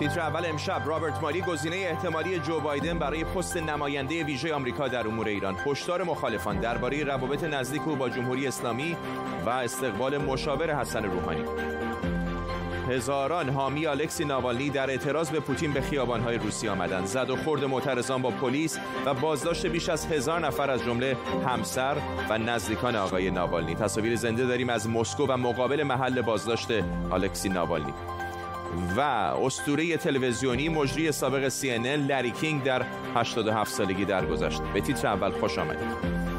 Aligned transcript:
تیتر 0.00 0.20
اول 0.20 0.46
امشب 0.46 0.82
رابرت 0.86 1.22
مالی 1.22 1.40
گزینه 1.40 1.76
احتمالی 1.76 2.38
جو 2.38 2.60
بایدن 2.60 2.98
برای 2.98 3.24
پست 3.24 3.56
نماینده 3.56 4.24
ویژه 4.24 4.54
آمریکا 4.54 4.88
در 4.88 5.06
امور 5.06 5.28
ایران. 5.28 5.56
هشدار 5.66 6.02
مخالفان 6.02 6.60
درباره 6.60 7.04
روابط 7.04 7.44
نزدیک 7.44 7.88
او 7.88 7.96
با 7.96 8.08
جمهوری 8.08 8.46
اسلامی 8.46 8.96
و 9.46 9.48
استقبال 9.48 10.18
مشاور 10.18 10.80
حسن 10.80 11.04
روحانی. 11.04 11.44
هزاران 12.88 13.48
حامی 13.48 13.86
الکسی 13.86 14.24
ناوالنی 14.24 14.70
در 14.70 14.90
اعتراض 14.90 15.30
به 15.30 15.40
پوتین 15.40 15.72
به 15.72 15.80
خیابانهای 15.80 16.38
روسیه 16.38 16.70
آمدند. 16.70 17.06
زد 17.06 17.30
و 17.30 17.36
خورد 17.36 17.64
معترضان 17.64 18.22
با 18.22 18.30
پلیس 18.30 18.78
و 19.06 19.14
بازداشت 19.14 19.66
بیش 19.66 19.88
از 19.88 20.06
هزار 20.06 20.40
نفر 20.40 20.70
از 20.70 20.84
جمله 20.84 21.16
همسر 21.46 21.96
و 22.30 22.38
نزدیکان 22.38 22.96
آقای 22.96 23.30
ناوالنی. 23.30 23.74
تصاویر 23.74 24.16
زنده 24.16 24.46
داریم 24.46 24.68
از 24.68 24.88
مسکو 24.88 25.26
و 25.26 25.36
مقابل 25.36 25.82
محل 25.82 26.22
بازداشت 26.22 26.68
الکسی 27.12 27.48
ناوالنی. 27.48 27.94
و 28.96 29.00
استوره 29.00 29.96
تلویزیونی 29.96 30.68
مجری 30.68 31.12
سابق 31.12 31.48
CNN 31.48 32.10
لری 32.10 32.30
کینگ 32.30 32.62
در 32.62 32.82
87 33.14 33.72
سالگی 33.72 34.04
درگذشت. 34.04 34.62
به 34.62 34.80
تیتر 34.80 35.06
اول 35.06 35.30
خوش 35.30 35.58
آمدید. 35.58 36.29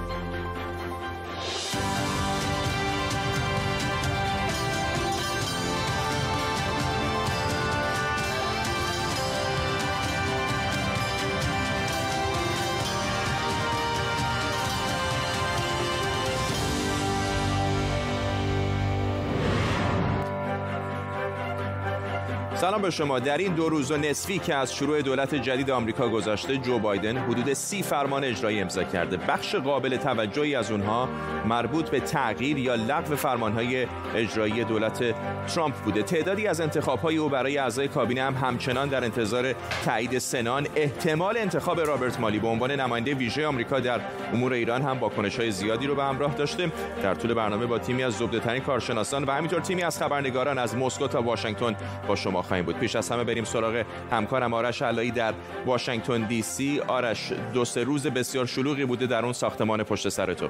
سلام 22.61 22.81
به 22.81 22.89
شما. 22.89 23.19
در 23.19 23.37
این 23.37 23.53
دو 23.53 23.69
روز 23.69 23.91
و 23.91 23.97
نصفی 23.97 24.39
که 24.39 24.55
از 24.55 24.73
شروع 24.73 25.01
دولت 25.01 25.35
جدید 25.35 25.71
آمریکا 25.71 26.09
گذشته 26.09 26.57
جو 26.57 26.79
بایدن 26.79 27.17
حدود 27.17 27.53
سی 27.53 27.83
فرمان 27.83 28.23
اجرایی 28.23 28.61
امضا 28.61 28.83
کرده. 28.83 29.17
بخش 29.17 29.55
قابل 29.55 29.97
توجهی 29.97 30.55
از 30.55 30.71
اونها 30.71 31.09
مربوط 31.45 31.89
به 31.89 31.99
تغییر 31.99 32.57
یا 32.57 32.75
لغو 32.75 33.15
فرمانهای 33.15 33.87
اجرایی 34.15 34.63
دولت 34.63 35.15
ترامپ 35.47 35.75
بوده. 35.75 36.03
تعدادی 36.03 36.47
از 36.47 36.61
انتخابهای 36.61 37.17
او 37.17 37.29
برای 37.29 37.57
اعضای 37.57 37.87
کابینه 37.87 38.23
هم 38.23 38.33
همچنان 38.33 38.89
در 38.89 39.03
انتظار 39.03 39.53
تایید 39.85 40.17
سنان 40.17 40.67
احتمال 40.75 41.37
انتخاب 41.37 41.79
رابرت 41.79 42.19
مالی. 42.19 42.39
به 42.39 42.47
عنوان 42.47 42.71
نماینده 42.71 43.13
ویژه 43.13 43.47
آمریکا 43.47 43.79
در 43.79 44.01
امور 44.33 44.53
ایران 44.53 44.81
هم 44.81 44.97
های 45.37 45.51
زیادی 45.51 45.87
رو 45.87 45.95
به 45.95 46.03
همراه 46.03 46.33
داشته. 46.33 46.71
در 47.03 47.15
طول 47.15 47.33
برنامه 47.33 47.65
با 47.65 47.79
تیمی 47.79 48.03
از 48.03 48.13
زبده‌ترین 48.13 48.61
کارشناسان 48.61 49.23
و 49.23 49.31
همینطور 49.31 49.59
تیمی 49.59 49.83
از 49.83 49.99
خبرنگاران 49.99 50.57
از 50.57 50.75
مسکو 50.75 51.07
تا 51.07 51.21
واشنگتن 51.21 51.75
با 52.07 52.15
شما 52.15 52.41
خواهیم 52.51 52.65
بود. 52.65 52.79
پیش 52.79 52.95
از 52.95 53.09
همه 53.09 53.23
بریم 53.23 53.43
سراغ 53.43 53.85
همکارم 54.11 54.53
آرش 54.53 54.81
علایی 54.81 55.11
در 55.11 55.33
واشنگتن 55.65 56.21
دی 56.21 56.41
سی. 56.41 56.81
آرش 56.87 57.33
دو 57.53 57.65
سه 57.65 57.83
روز 57.83 58.07
بسیار 58.07 58.45
شلوغی 58.45 58.85
بوده 58.85 59.07
در 59.07 59.23
اون 59.23 59.33
ساختمان 59.33 59.83
پشت 59.83 60.09
سر 60.09 60.33
تو. 60.33 60.47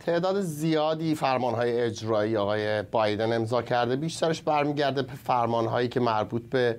تعداد 0.00 0.40
زیادی 0.40 1.14
فرمانهای 1.14 1.80
اجرایی 1.80 2.36
آقای 2.36 2.82
بایدن 2.82 3.32
امضا 3.32 3.62
کرده. 3.62 3.96
بیشترش 3.96 4.42
برمیگرده 4.42 5.02
به 5.02 5.12
فرمانهایی 5.12 5.88
که 5.88 6.00
مربوط 6.00 6.42
به 6.50 6.76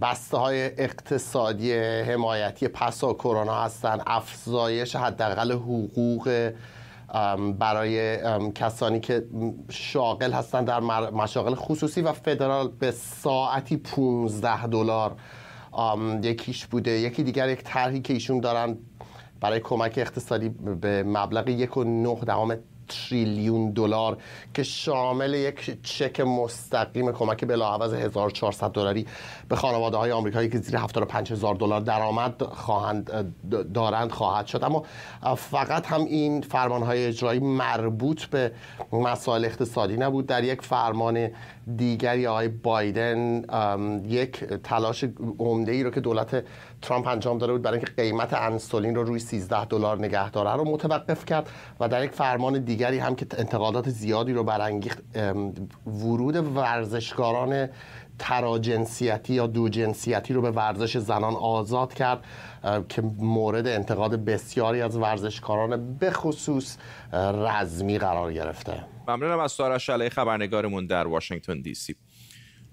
بسته 0.00 0.36
های 0.36 0.64
اقتصادی 0.64 1.74
حمایتی 1.78 2.68
پسا 2.68 3.12
کرونا 3.12 3.54
هستند 3.54 4.02
افزایش 4.06 4.96
حداقل 4.96 5.52
حقوق 5.52 6.52
برای 7.58 8.18
کسانی 8.52 9.00
که 9.00 9.26
شاغل 9.70 10.32
هستند 10.32 10.66
در 10.66 10.80
مشاغل 11.10 11.54
خصوصی 11.54 12.02
و 12.02 12.12
فدرال 12.12 12.68
به 12.68 12.90
ساعتی 12.90 13.76
15 13.76 14.66
دلار 14.66 15.16
یکیش 16.22 16.66
بوده. 16.66 16.90
یکی 16.90 17.22
دیگر 17.22 17.48
یک 17.48 17.62
طرحی 17.64 18.00
که 18.00 18.12
ایشون 18.12 18.40
دارن 18.40 18.78
برای 19.40 19.60
کمک 19.60 19.94
اقتصادی 19.96 20.48
به 20.48 21.02
مبلغ 21.02 21.48
یک 21.48 21.76
و 21.76 21.84
نه 21.84 22.14
دهم 22.14 22.58
تریلیون 22.88 23.70
دلار 23.70 24.18
که 24.54 24.62
شامل 24.62 25.34
یک 25.34 25.82
چک 25.82 26.20
مستقیم 26.20 27.12
کمک 27.12 27.44
بلاعوض 27.44 27.94
1400 27.94 28.70
دلاری 28.70 29.06
به 29.48 29.56
خانواده 29.56 29.96
های 29.96 30.12
آمریکایی 30.12 30.48
که 30.48 30.58
زیر 30.58 30.76
75 30.76 31.32
هزار 31.32 31.54
دلار 31.54 31.80
درآمد 31.80 32.42
خواهند 32.42 33.34
دارند 33.74 34.10
خواهد 34.10 34.46
شد. 34.46 34.64
اما 34.64 34.84
فقط 35.36 35.86
هم 35.86 36.04
این 36.04 36.40
فرمان 36.40 36.82
های 36.82 37.06
اجرایی 37.06 37.40
مربوط 37.40 38.24
به 38.24 38.52
مسائل 38.92 39.44
اقتصادی 39.44 39.96
نبود. 39.96 40.26
در 40.26 40.44
یک 40.44 40.62
فرمان 40.62 41.28
دیگری 41.76 42.26
آقای 42.26 42.48
بایدن 42.48 43.44
یک 44.08 44.44
تلاش 44.44 45.04
عمده 45.38 45.72
ای 45.72 45.82
رو 45.82 45.90
که 45.90 46.00
دولت 46.00 46.44
ترامپ 46.82 47.06
انجام 47.06 47.38
داده 47.38 47.52
بود 47.52 47.62
برای 47.62 47.78
اینکه 47.78 47.92
قیمت 47.92 48.34
انسولین 48.34 48.94
رو 48.94 49.04
روی 49.04 49.18
13 49.18 49.64
دلار 49.64 49.98
نگه 49.98 50.30
داره 50.30 50.52
رو 50.52 50.64
متوقف 50.64 51.24
کرد 51.24 51.50
و 51.80 51.88
در 51.88 52.04
یک 52.04 52.10
فرمان 52.10 52.64
دیگری 52.64 52.98
هم 52.98 53.14
که 53.14 53.26
انتقادات 53.38 53.88
زیادی 53.88 54.32
رو 54.32 54.44
برانگیخت 54.44 54.98
ورود 55.86 56.56
ورزشکاران 56.56 57.68
تراجنسیتی 58.18 59.34
یا 59.34 59.46
دو 59.46 59.68
جنسیتی 59.68 60.34
رو 60.34 60.42
به 60.42 60.50
ورزش 60.50 60.98
زنان 60.98 61.34
آزاد 61.34 61.94
کرد 61.94 62.24
که 62.88 63.02
مورد 63.18 63.66
انتقاد 63.66 64.24
بسیاری 64.24 64.82
از 64.82 64.96
ورزشکاران 64.96 65.96
به 65.96 66.10
خصوص 66.10 66.76
رزمی 67.12 67.98
قرار 67.98 68.32
گرفته. 68.32 68.84
ممنونم 69.08 69.38
از 69.38 69.52
سارا 69.52 69.78
علی 69.88 70.08
خبرنگارمون 70.08 70.86
در 70.86 71.06
واشنگتن 71.06 71.60
دی 71.60 71.74
سی 71.74 71.96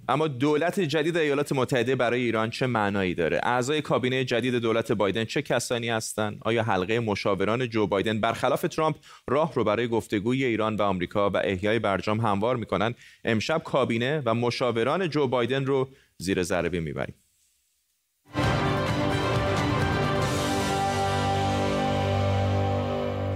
اما 0.10 0.28
دولت 0.28 0.80
جدید 0.80 1.18
ایالات 1.18 1.52
متحده 1.52 1.96
برای 1.96 2.22
ایران 2.22 2.50
چه 2.50 2.68
معنایی 2.68 3.14
داره؟ 3.14 3.40
اعضای 3.44 3.82
کابینه 3.82 4.26
جدید 4.26 4.56
دولت 4.56 4.92
بایدن 4.92 5.26
چه 5.26 5.42
کسانی 5.42 5.90
هستند 5.90 6.38
آیا 6.42 6.64
حلقه 6.64 7.00
مشاوران 7.00 7.70
جو 7.70 7.88
بایدن 7.88 8.22
برخلاف 8.22 8.62
ترامپ 8.62 8.96
راه 9.28 9.54
رو 9.54 9.64
برای 9.64 9.88
گفتگوی 9.88 10.46
ایران 10.46 10.76
و 10.76 10.82
آمریکا 10.82 11.30
و 11.30 11.38
احیای 11.38 11.80
برجام 11.80 12.20
هموار 12.20 12.56
می‌کنن 12.56 12.96
امشب 13.24 13.62
کابینه 13.64 14.22
و 14.26 14.34
مشاوران 14.34 15.10
جو 15.10 15.28
بایدن 15.28 15.66
رو 15.66 15.90
زیر 16.18 16.44
ذره 16.44 16.80
می‌بریم. 16.80 17.16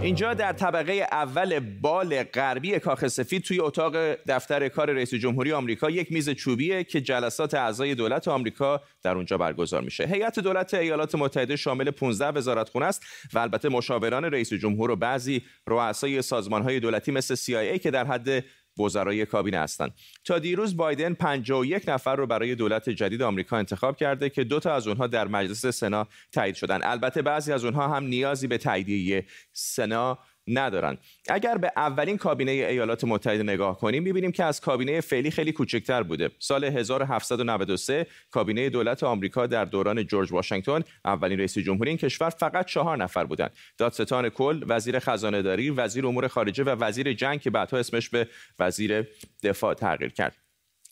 اینجا 0.03 0.33
در 0.33 0.53
طبقه 0.53 1.07
اول 1.11 1.59
بال 1.59 2.23
غربی 2.23 2.79
کاخ 2.79 3.07
سفید 3.07 3.43
توی 3.43 3.59
اتاق 3.59 3.95
دفتر 4.13 4.69
کار 4.69 4.91
رئیس 4.91 5.13
جمهوری 5.13 5.51
آمریکا 5.51 5.89
یک 5.89 6.11
میز 6.11 6.29
چوبیه 6.29 6.83
که 6.83 7.01
جلسات 7.01 7.53
اعضای 7.53 7.95
دولت 7.95 8.27
آمریکا 8.27 8.81
در 9.03 9.15
اونجا 9.15 9.37
برگزار 9.37 9.81
میشه. 9.81 10.05
هیئت 10.05 10.39
دولت 10.39 10.73
ایالات 10.73 11.15
متحده 11.15 11.55
شامل 11.55 11.91
15 11.91 12.27
وزارتخونه 12.27 12.85
است 12.85 13.03
و 13.33 13.39
البته 13.39 13.69
مشاوران 13.69 14.25
رئیس 14.25 14.53
جمهور 14.53 14.91
و 14.91 14.95
بعضی 14.95 15.43
رؤسای 15.67 16.21
سازمانهای 16.21 16.79
دولتی 16.79 17.11
مثل 17.11 17.35
CIA 17.35 17.79
که 17.79 17.91
در 17.91 18.05
حد 18.05 18.43
وزرای 18.79 19.25
کابینه 19.25 19.59
هستند. 19.59 19.93
تا 20.23 20.39
دیروز 20.39 20.77
بایدن 20.77 21.13
51 21.13 21.83
نفر 21.87 22.15
رو 22.15 22.27
برای 22.27 22.55
دولت 22.55 22.89
جدید 22.89 23.21
آمریکا 23.21 23.57
انتخاب 23.57 23.97
کرده 23.97 24.29
که 24.29 24.43
دو 24.43 24.59
تا 24.59 24.73
از 24.73 24.87
اونها 24.87 25.07
در 25.07 25.27
مجلس 25.27 25.65
سنا 25.65 26.07
تایید 26.31 26.55
شدن. 26.55 26.79
البته 26.83 27.21
بعضی 27.21 27.51
از 27.51 27.65
اونها 27.65 27.95
هم 27.95 28.03
نیازی 28.03 28.47
به 28.47 28.57
تاییدیه 28.57 29.25
سنا 29.51 30.19
ندارن. 30.47 30.97
اگر 31.29 31.57
به 31.57 31.71
اولین 31.75 32.17
کابینه 32.17 32.51
ایالات 32.51 33.03
متحده 33.03 33.43
نگاه 33.43 33.79
کنیم 33.79 34.03
می‌بینیم 34.03 34.31
که 34.31 34.43
از 34.43 34.61
کابینه 34.61 35.01
فعلی 35.01 35.31
خیلی 35.31 35.51
کوچکتر 35.51 36.03
بوده. 36.03 36.29
سال 36.39 36.63
1793 36.63 38.07
کابینه 38.31 38.69
دولت 38.69 39.03
آمریکا 39.03 39.47
در 39.47 39.65
دوران 39.65 40.03
جورج 40.07 40.31
واشنگتن 40.31 40.83
اولین 41.05 41.39
رئیس 41.39 41.57
جمهوری 41.57 41.89
این 41.89 41.97
کشور 41.97 42.29
فقط 42.29 42.65
چهار 42.65 42.97
نفر 42.97 43.25
بودند 43.25 43.51
دادستان 43.77 44.29
کل 44.29 44.63
وزیر 44.67 44.99
خزانه 44.99 45.41
داری 45.41 45.69
وزیر 45.69 46.07
امور 46.07 46.27
خارجه 46.27 46.63
و 46.63 46.69
وزیر 46.69 47.13
جنگ 47.13 47.41
که 47.41 47.49
بعدها 47.49 47.77
اسمش 47.77 48.09
به 48.09 48.27
وزیر 48.59 49.07
دفاع 49.43 49.73
تغییر 49.73 50.11
کرد. 50.11 50.35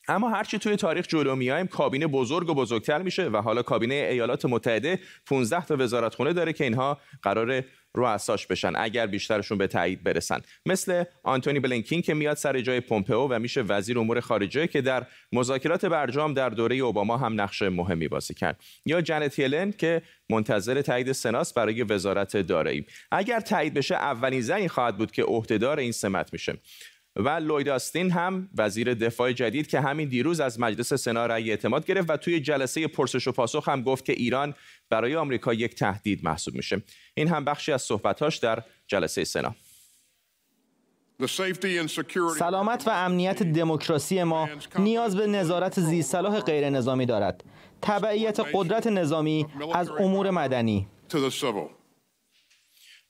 اما 0.08 0.30
هرچی 0.30 0.60
توی 0.60 0.76
تاریخ 0.76 1.08
جلو 1.08 1.36
میایم 1.36 1.68
کابینه 1.68 2.08
بزرگ 2.08 2.50
و 2.50 2.54
بزرگتر 2.54 3.02
میشه 3.02 3.30
و 3.30 3.38
حالا 3.38 3.62
کابینه 3.62 3.94
ایالات 3.94 4.46
متحده 4.46 5.00
15 5.26 5.66
تا 5.66 5.76
وزارتخونه 5.80 6.34
داره 6.34 6.54
که 6.54 6.64
اینها 6.64 6.98
قرار 7.22 7.64
رؤساش 7.96 8.48
بشن 8.48 8.74
اگر 8.76 9.08
بیشترشون 9.08 9.58
به 9.58 9.68
تایید 9.68 10.04
برسن. 10.04 10.42
مثل 10.66 11.04
آنتونی 11.24 11.60
بلینکین 11.60 12.02
که 12.02 12.14
میاد 12.14 12.38
سر 12.38 12.62
جای 12.62 12.80
پومپئو 12.80 13.28
و 13.28 13.40
میشه 13.40 13.62
وزیر 13.62 14.00
امور 14.00 14.20
خارجه 14.20 14.68
که 14.68 14.82
در 14.82 15.08
مذاکرات 15.32 15.86
برجام 15.86 16.34
در 16.34 16.50
دوره 16.50 16.76
اوباما 16.76 17.18
هم 17.18 17.42
نقش 17.42 17.62
مهمی 17.62 18.08
بازی 18.08 18.34
کرد. 18.34 18.60
یا 18.86 19.02
جنت 19.02 19.40
یلن 19.40 19.72
که 19.72 20.02
منتظر 20.30 20.82
تایید 20.82 21.12
سناس 21.12 21.54
برای 21.54 21.84
وزارت 21.84 22.38
دارایی. 22.38 22.86
اگر 23.12 23.40
تایید 23.40 23.74
بشه 23.74 23.96
اولین 23.96 24.42
زنی 24.42 24.68
خواهد 24.68 24.98
بود 24.98 25.12
که 25.12 25.24
عهدهدار 25.24 25.80
این 25.80 25.92
سمت 25.92 26.34
میشه. 26.34 26.58
و 27.16 27.30
لوید 27.30 27.70
آستین 27.70 28.12
هم 28.12 28.50
وزیر 28.58 28.94
دفاع 28.94 29.32
جدید 29.32 29.68
که 29.68 29.82
همین 29.82 30.10
دیروز 30.10 30.40
از 30.40 30.60
مجلس 30.60 30.94
سنا 30.94 31.26
رأی 31.26 31.50
اعتماد 31.50 31.86
گرفت 31.86 32.10
و 32.10 32.18
توی 32.18 32.40
جلسه 32.40 32.88
پرسش 32.88 33.28
و 33.28 33.32
پاسخ 33.32 33.70
هم 33.70 33.82
گفت 33.82 34.06
که 34.06 34.14
ایران 34.14 34.54
برای 34.90 35.16
آمریکا 35.16 35.54
یک 35.54 35.76
تهدید 35.76 36.26
محسوب 36.26 36.54
میشه. 36.54 36.82
این 37.14 37.28
هم 37.28 37.46
بخشی 37.46 37.72
از 37.72 37.82
صحبتاش 37.82 38.38
در 38.38 38.64
جلسه 38.88 39.24
سنا. 39.24 39.56
سلامت 42.40 42.88
و 42.88 42.92
امنیت 42.92 43.44
دموکراسی 43.44 44.24
ما 44.24 44.50
نیاز 44.80 45.16
به 45.16 45.28
نظارت 45.28 45.80
زیرصلاح 45.80 46.40
غیر 46.40 46.70
نظامی 46.70 47.06
دارد. 47.06 47.44
تبعیت 47.82 48.40
قدرت 48.54 48.88
نظامی 48.88 49.46
از 49.74 49.90
امور 49.90 50.30
مدنی. 50.30 50.88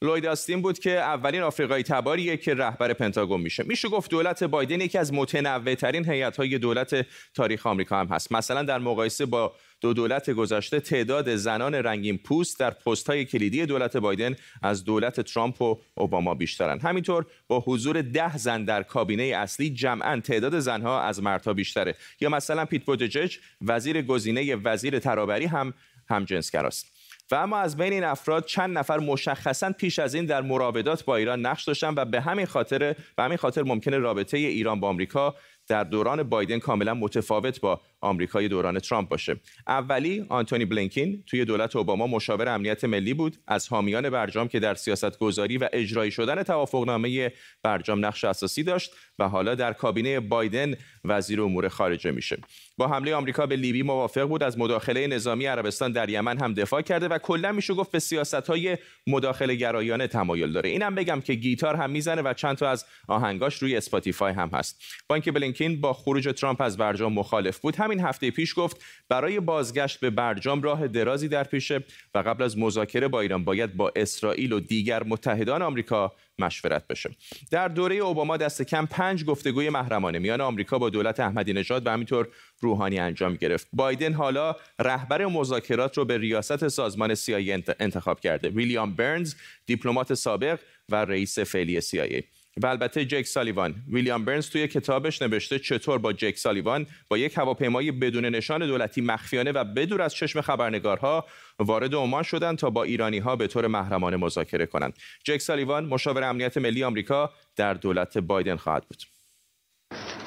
لوید 0.04 0.26
آستین 0.26 0.62
بود 0.62 0.80
که 0.80 1.00
اولین 1.00 1.42
آفریقایی 1.42 1.84
تباریه 1.84 2.38
که 2.38 2.54
رهبر 2.54 2.94
پنتاگون 2.94 3.42
میشه. 3.42 3.64
میشه 3.68 3.90
گفت 3.90 4.12
دولت 4.12 4.44
بایدن 4.44 4.82
یکی 4.82 4.98
از 4.98 5.14
متنوع 5.14 5.76
ترین 5.76 6.10
هیئت 6.10 6.38
های 6.38 6.58
دولت 6.58 7.06
تاریخ 7.34 7.68
آمریکا 7.68 8.00
هم 8.00 8.08
هست. 8.08 8.32
مثلا 8.32 8.64
در 8.64 8.80
مقایسه 8.80 9.26
با 9.26 9.56
دو 9.82 9.94
دولت 9.94 10.30
گذشته 10.30 10.80
تعداد 10.80 11.36
زنان 11.36 11.76
رنگین 11.76 12.18
پوست 12.18 12.60
در 12.60 12.70
پست 12.70 13.10
های 13.10 13.26
کلیدی 13.26 13.66
دولت 13.66 13.98
بایدن 13.98 14.36
از 14.62 14.84
دولت 14.84 15.22
ترامپ 15.22 15.62
و 15.62 15.82
اوباما 15.96 16.36
بیشترن. 16.36 16.80
همینطور 16.80 17.26
با 17.48 17.60
حضور 17.60 18.02
ده 18.02 18.38
زن 18.38 18.66
در 18.66 18.84
کابینه 18.84 19.24
اصلی 19.24 19.70
جمعا 19.70 20.20
تعداد 20.20 20.60
زنها 20.60 21.02
از 21.02 21.24
مردها 21.24 21.54
بیشتره. 21.54 21.96
یا 22.22 22.30
مثلا 22.30 22.66
پیت 22.66 22.86
بوتجج 22.86 23.38
وزیر 23.62 24.02
گزینه 24.02 24.56
وزیر 24.56 25.00
ترابری 25.00 25.46
هم 25.46 25.74
همجنسگراست 26.10 27.01
و 27.32 27.36
اما 27.36 27.58
از 27.58 27.78
بین 27.78 27.94
این 27.94 28.04
افراد 28.04 28.46
چند 28.46 28.78
نفر 28.78 29.00
مشخصا 29.00 29.72
پیش 29.72 30.00
از 30.00 30.14
این 30.14 30.26
در 30.26 30.42
مراودات 30.42 31.06
با 31.06 31.16
ایران 31.16 31.46
نقش 31.46 31.64
داشتن 31.64 31.94
و 31.98 32.06
به 32.06 32.22
همین 32.22 32.46
خاطر 32.46 32.96
به 33.16 33.24
همین 33.24 33.38
خاطر 33.38 33.64
ممکنه 33.64 33.98
رابطه 33.98 34.38
ایران 34.38 34.80
با 34.80 34.90
آمریکا 34.90 35.36
در 35.72 35.84
دوران 35.84 36.24
بایدن 36.24 36.60
کاملا 36.60 36.94
متفاوت 36.94 37.60
با 37.60 37.82
آمریکای 38.02 38.48
دوران 38.48 38.80
ترامپ 38.80 39.10
باشه. 39.10 39.36
اولی 39.68 40.26
آنتونی 40.30 40.66
بلینکین 40.66 41.24
توی 41.28 41.46
دولت 41.46 41.76
اوباما 41.76 42.08
مشاور 42.08 42.50
امنیت 42.50 42.84
ملی 42.84 43.14
بود. 43.14 43.38
از 43.48 43.68
حامیان 43.68 44.10
برجام 44.10 44.48
که 44.48 44.60
در 44.60 44.76
سیاست 44.76 45.20
گذاری 45.20 45.58
و 45.58 45.70
اجرایی 45.74 46.12
شدن 46.12 46.44
توافقنامه 46.44 47.32
برجام 47.64 48.06
نقش 48.06 48.24
اساسی 48.24 48.64
داشت 48.64 48.92
و 49.20 49.30
حالا 49.30 49.56
در 49.56 49.74
کابینه 49.74 50.20
بایدن 50.20 50.74
وزیر 51.06 51.42
امور 51.42 51.68
خارجه 51.68 52.12
میشه. 52.12 52.38
با 52.78 52.88
حمله 52.88 53.16
آمریکا 53.16 53.46
به 53.46 53.56
لیبی 53.56 53.84
موافق 53.84 54.24
بود 54.24 54.44
از 54.44 54.60
مداخله 54.60 55.08
نظامی 55.08 55.46
عربستان 55.46 55.92
در 55.92 56.10
یمن 56.10 56.38
هم 56.38 56.54
دفاع 56.54 56.82
کرده 56.82 57.08
و 57.08 57.18
کلا 57.18 57.52
میشه 57.52 57.74
گفت 57.74 57.92
به 57.92 58.00
سیاست 58.00 58.34
های 58.34 58.78
مداخله 59.08 59.56
گرایانه 59.56 60.08
تمایل 60.08 60.52
داره. 60.52 60.70
اینم 60.70 60.96
بگم 60.96 61.22
که 61.22 61.34
گیتار 61.34 61.76
هم 61.76 61.90
می‌زنه 61.90 62.22
و 62.22 62.34
چند 62.34 62.58
تا 62.58 62.70
از 62.70 62.86
آهنگاش 63.08 63.56
روی 63.58 63.78
Spotify 63.78 64.34
هم 64.34 64.50
هست. 64.54 64.84
با 65.08 65.16
اینکه 65.16 65.32
بلینکین 65.62 65.82
با 65.82 65.94
خروج 65.94 66.34
ترامپ 66.38 66.62
از 66.62 66.78
برجام 66.78 67.14
مخالف 67.14 67.60
بود. 67.60 67.76
همین 67.76 68.00
هفته 68.00 68.32
پیش 68.32 68.54
گفت 68.58 68.84
برای 69.10 69.40
بازگشت 69.40 70.00
به 70.00 70.10
برجام 70.10 70.62
راه 70.62 70.88
درازی 70.88 71.28
در 71.28 71.44
پیشه 71.44 71.84
و 72.16 72.20
قبل 72.20 72.44
از 72.44 72.58
مذاکره 72.58 73.08
با 73.08 73.22
ایران 73.22 73.44
باید 73.44 73.78
با 73.78 73.92
اسرائیل 73.96 74.54
و 74.54 74.60
دیگر 74.60 75.04
متحدان 75.04 75.62
آمریکا 75.62 76.12
مشورت 76.40 76.88
بشه. 76.88 77.10
در 77.52 77.68
دوره 77.68 77.96
اوباما 77.96 78.38
دست 78.38 78.62
کم 78.62 78.86
پنج 78.86 79.26
گفتگوی 79.26 79.70
محرمانه 79.70 80.20
میان 80.20 80.42
آمریکا 80.42 80.80
با 80.80 80.90
دولت 80.90 81.20
احمدی 81.20 81.54
نژاد 81.54 81.88
و 81.88 81.90
همینطور 81.90 82.28
روحانی 82.60 83.00
انجام 83.00 83.34
گرفت. 83.36 83.68
بایدن 83.74 84.14
حالا 84.14 84.56
رهبر 84.80 85.26
مذاکرات 85.26 85.98
رو 85.98 86.06
به 86.06 86.18
ریاست 86.18 86.68
سازمان 86.68 87.16
سیایی 87.16 87.64
انتخاب 87.80 88.20
کرده. 88.20 88.50
ویلیام 88.50 88.96
برنز 88.96 89.36
دیپلمات 89.66 90.14
سابق 90.14 90.60
و 90.90 90.96
رئیس 90.96 91.40
فعلی 91.40 91.82
CIA 91.82 92.41
و 92.58 92.68
البته 92.68 93.06
جک 93.06 93.26
سالیوان. 93.26 93.76
ویلیام 93.88 94.26
برنز 94.26 94.50
توی 94.50 94.68
کتابش 94.68 95.22
نوشته 95.22 95.60
چطور 95.60 95.98
با 95.98 96.14
جک 96.14 96.38
سالیوان 96.38 96.88
با 97.10 97.18
یک 97.18 97.38
هواپیمای 97.38 97.92
بدون 97.92 98.26
نشان 98.26 98.68
دولتی 98.68 99.02
مخفیانه 99.02 99.52
و 99.52 99.64
بدور 99.64 100.02
از 100.02 100.14
چشم 100.14 100.42
خبرنگارها 100.42 101.26
وارد 101.60 101.96
عمان 101.96 102.24
شدند 102.24 102.58
تا 102.58 102.70
با 102.70 102.84
ایرانی 102.84 103.20
ها 103.20 103.36
به 103.36 103.48
طور 103.48 103.68
محرمانه 103.68 104.18
مذاکره 104.18 104.66
کنند. 104.66 104.94
جک 105.24 105.38
سالیوان 105.38 105.86
مشاور 105.86 106.24
امنیت 106.24 106.58
ملی 106.58 106.84
آمریکا 106.84 107.32
در 107.56 107.74
دولت 107.74 108.18
بایدن 108.18 108.56
خواهد 108.56 108.84
بود. 108.84 109.04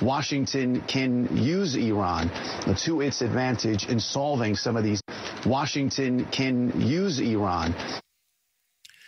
Washington 0.02 0.82
can 0.94 1.12
use 1.58 1.76
Iran 1.76 2.24
to 2.84 3.00
its 3.00 3.22
advantage 3.22 3.86
in 3.92 3.98
solving 4.00 4.54
some 4.56 4.76
of 4.76 4.82
these. 4.82 5.00
Washington 5.46 6.12
can 6.38 6.56
use 6.80 7.20
Iran 7.20 7.74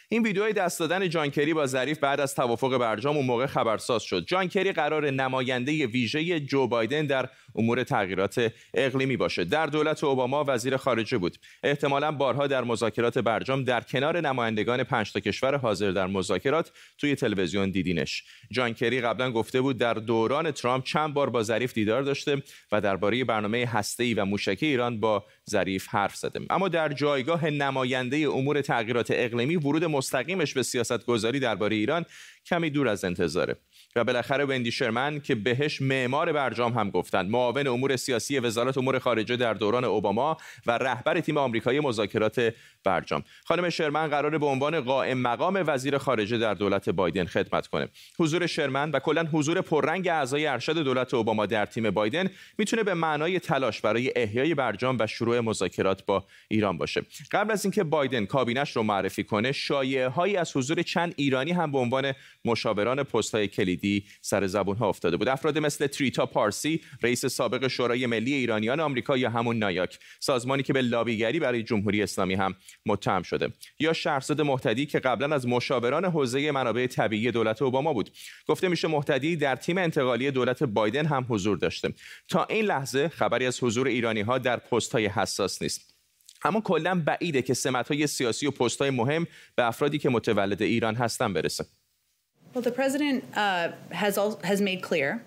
این 0.09 0.23
ویدیوی 0.23 0.53
دست 0.53 0.81
دادن 0.81 1.09
جان 1.09 1.31
کری 1.31 1.55
با 1.55 1.67
ظریف 1.67 1.99
بعد 1.99 2.21
از 2.21 2.35
توافق 2.35 2.79
برجام 2.79 3.17
اون 3.17 3.27
موقع 3.27 3.47
خبرساز 3.47 4.03
شد. 4.03 4.27
جان 4.27 4.49
کری 4.49 4.73
قرار 4.73 5.11
نماینده 5.11 5.87
ویژه 5.87 6.41
جو 6.41 6.67
بایدن 6.67 7.07
در 7.07 7.29
امور 7.55 7.85
تغییرات 7.85 8.53
اقلیمی 8.75 9.17
باشه. 9.17 9.45
در 9.45 9.67
دولت 9.67 10.05
اوباما 10.05 10.45
وزیر 10.49 10.77
خارجه 10.77 11.19
بود. 11.19 11.37
احتمالا 11.63 12.13
بارها 12.13 12.47
در 12.47 12.65
مذاکرات 12.65 13.19
برجام 13.19 13.65
در 13.65 13.81
کنار 13.81 14.21
نمایندگان 14.21 14.85
پنج 14.85 15.13
تا 15.13 15.21
کشور 15.21 15.57
حاضر 15.57 15.91
در 15.91 16.07
مذاکرات 16.07 16.73
توی 16.99 17.15
تلویزیون 17.15 17.71
دیدینش. 17.71 18.25
جان 18.51 18.75
کری 18.75 19.01
قبلا 19.01 19.31
گفته 19.33 19.61
بود 19.61 19.79
در 19.79 19.95
دوران 19.95 20.51
ترامپ 20.51 20.85
چند 20.85 21.15
بار 21.15 21.31
با 21.31 21.43
ظریف 21.43 21.75
دیدار 21.75 22.03
داشته 22.03 22.43
و 22.73 22.81
درباره 22.81 23.25
برنامه 23.25 23.67
هسته‌ای 23.67 24.15
و 24.15 24.25
موشکی 24.25 24.67
ایران 24.67 25.01
با 25.01 25.25
ظریف 25.51 25.89
حرف 25.89 26.17
زده. 26.17 26.41
اما 26.51 26.69
در 26.69 26.93
جایگاه 26.93 27.47
نماینده 27.47 28.17
امور 28.17 28.61
تغییرات 28.61 29.07
اقلیمی 29.11 29.57
ورود 29.57 29.85
مستقیمش 29.85 30.55
به 30.55 30.63
سیاست 30.63 31.07
گذاری 31.07 31.41
درباره 31.41 31.77
ایران 31.77 32.05
کمی 32.47 32.71
دور 32.71 32.89
از 32.89 33.05
انتظاره. 33.05 33.57
و 33.97 34.05
بالاخره 34.05 34.45
وندی 34.45 34.73
شرمن 34.73 35.21
که 35.21 35.35
بهش 35.35 35.83
معمار 35.83 36.33
برجام 36.33 36.73
هم 36.73 36.91
گفتند. 36.91 37.31
معاون 37.31 37.67
امور 37.67 37.97
سیاسی 37.97 38.39
وزارت 38.39 38.79
امور 38.79 38.99
خارجه 38.99 39.37
در 39.37 39.55
دوران 39.55 39.85
اوباما 39.85 40.37
و 40.67 40.79
رهبر 40.79 41.21
تیم 41.21 41.37
آمریکایی 41.39 41.81
مذاکرات 41.81 42.55
برجام. 42.85 43.25
خانم 43.45 43.71
شرمن 43.71 44.09
قرار 44.09 44.39
به 44.39 44.47
عنوان 44.47 44.81
قائم 44.81 45.19
مقام 45.19 45.65
وزیر 45.67 45.99
خارجه 45.99 46.39
در 46.39 46.55
دولت 46.55 46.91
بایدن 46.91 47.25
خدمت 47.25 47.67
کنه. 47.67 47.89
حضور 48.19 48.47
شرمن 48.47 48.91
و 48.91 48.99
کلا 48.99 49.29
حضور 49.33 49.61
پررنگ 49.61 50.09
اعضای 50.09 50.47
ارشد 50.47 50.79
دولت 50.79 51.15
اوباما 51.15 51.47
در 51.47 51.67
تیم 51.67 51.91
بایدن 51.91 52.31
می‌تونه 52.59 52.83
به 52.83 52.95
معنای 52.95 53.41
تلاش 53.41 53.81
برای 53.81 54.13
احیای 54.17 54.55
برجام 54.55 54.97
و 55.01 55.07
شروع 55.07 55.41
مذاکرات 55.41 56.07
با 56.07 56.25
ایران 56.49 56.79
باشه. 56.79 57.03
قبل 57.33 57.53
از 57.53 57.65
اینکه 57.65 57.85
بایدن 57.85 58.25
کابینش 58.25 58.77
رو 58.77 58.83
معرفی 58.83 59.25
کنه 59.25 59.53
شایعه 59.53 60.09
هایی 60.09 60.37
از 60.37 60.57
حضور 60.57 60.83
چند 60.83 61.15
ایرانی 61.17 61.53
هم 61.53 61.73
به 61.73 61.79
عنوان 61.79 62.13
مشاوران 62.45 63.03
پست‌های 63.03 63.49
کلیدی 63.49 63.86
سر 64.21 64.47
زبون 64.47 64.77
ها 64.77 64.89
افتاده 64.89 65.17
بود. 65.17 65.29
افراد 65.29 65.59
مثل 65.59 65.87
تریتا 65.87 66.27
پارسی 66.27 66.81
رئیس 67.03 67.27
سابق 67.27 67.67
شورای 67.67 68.07
ملی 68.07 68.35
ایرانیان 68.35 68.81
آمریکا 68.81 69.17
یا 69.17 69.31
همون 69.31 69.59
نایاک 69.59 69.99
سازمانی 70.21 70.63
که 70.63 70.73
به 70.73 70.83
لابیگری 70.83 71.41
برای 71.41 71.63
جمهوری 71.63 72.03
اسلامی 72.03 72.35
هم 72.35 72.55
متهم 72.87 73.23
شده. 73.23 73.53
یا 73.81 73.93
شهرزاد 73.93 74.41
محتدی 74.41 74.87
که 74.87 74.99
قبلا 74.99 75.35
از 75.35 75.47
مشاوران 75.47 76.05
حوزه 76.05 76.51
منابع 76.51 76.87
طبیعی 76.87 77.31
دولت 77.31 77.63
اوباما 77.63 77.93
بود. 77.93 78.11
گفته 78.47 78.69
میشه 78.69 78.89
محتدی 78.89 79.37
در 79.37 79.57
تیم 79.57 79.79
انتقالی 79.79 80.31
دولت 80.31 80.63
بایدن 80.63 81.07
هم 81.07 81.27
حضور 81.29 81.57
داشته. 81.57 81.93
تا 82.29 82.45
این 82.45 82.65
لحظه 82.65 83.09
خبری 83.09 83.47
از 83.47 83.63
حضور 83.63 83.87
ایرانی 83.87 84.21
ها 84.21 84.39
در 84.39 84.57
پست 84.57 84.93
های 84.93 85.07
حساس 85.07 85.63
نیست. 85.63 85.97
اما 86.45 86.61
کلا 86.61 87.03
بعیده 87.07 87.43
که 87.43 87.55
سمت 87.55 87.89
های 87.89 88.07
سیاسی 88.07 88.47
و 88.47 88.51
پست 88.51 88.81
های 88.81 88.91
مهم 88.91 89.27
به 89.57 89.67
افرادی 89.67 89.99
که 89.99 90.09
متولد 90.09 90.63
ایران 90.63 90.95
هستن 90.95 91.33
برسه. 91.33 91.65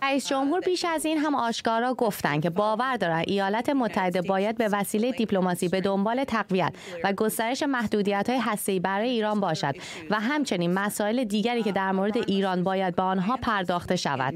رئیس 0.02 0.28
جمهور 0.28 0.60
بیش 0.60 0.86
از 0.86 1.06
این 1.06 1.18
هم 1.18 1.36
آشکارا 1.36 1.94
گفتند 1.94 2.44
که 2.44 2.50
باور 2.50 2.98
دارند 2.98 3.26
ایالات 3.28 3.70
متحده 3.70 4.22
باید 4.22 4.58
به 4.58 4.70
وسیله 4.72 5.12
دیپلماسی 5.12 5.68
به 5.68 5.82
دنبال 5.82 6.24
تقویت 6.24 6.74
و 7.04 7.14
گسترش 7.14 7.64
محدودیت 7.64 8.30
های 8.30 8.40
هسته‌ای 8.40 8.80
برای 8.80 9.10
ایران 9.10 9.40
باشد 9.40 9.74
و 10.10 10.20
همچنین 10.20 10.74
مسائل 10.74 11.24
دیگری 11.24 11.64
که 11.64 11.72
در 11.72 11.92
مورد 11.92 12.18
ایران 12.18 12.64
باید 12.64 12.96
به 12.96 13.02
آنها 13.02 13.38
پرداخته 13.38 13.96
شود. 13.96 14.34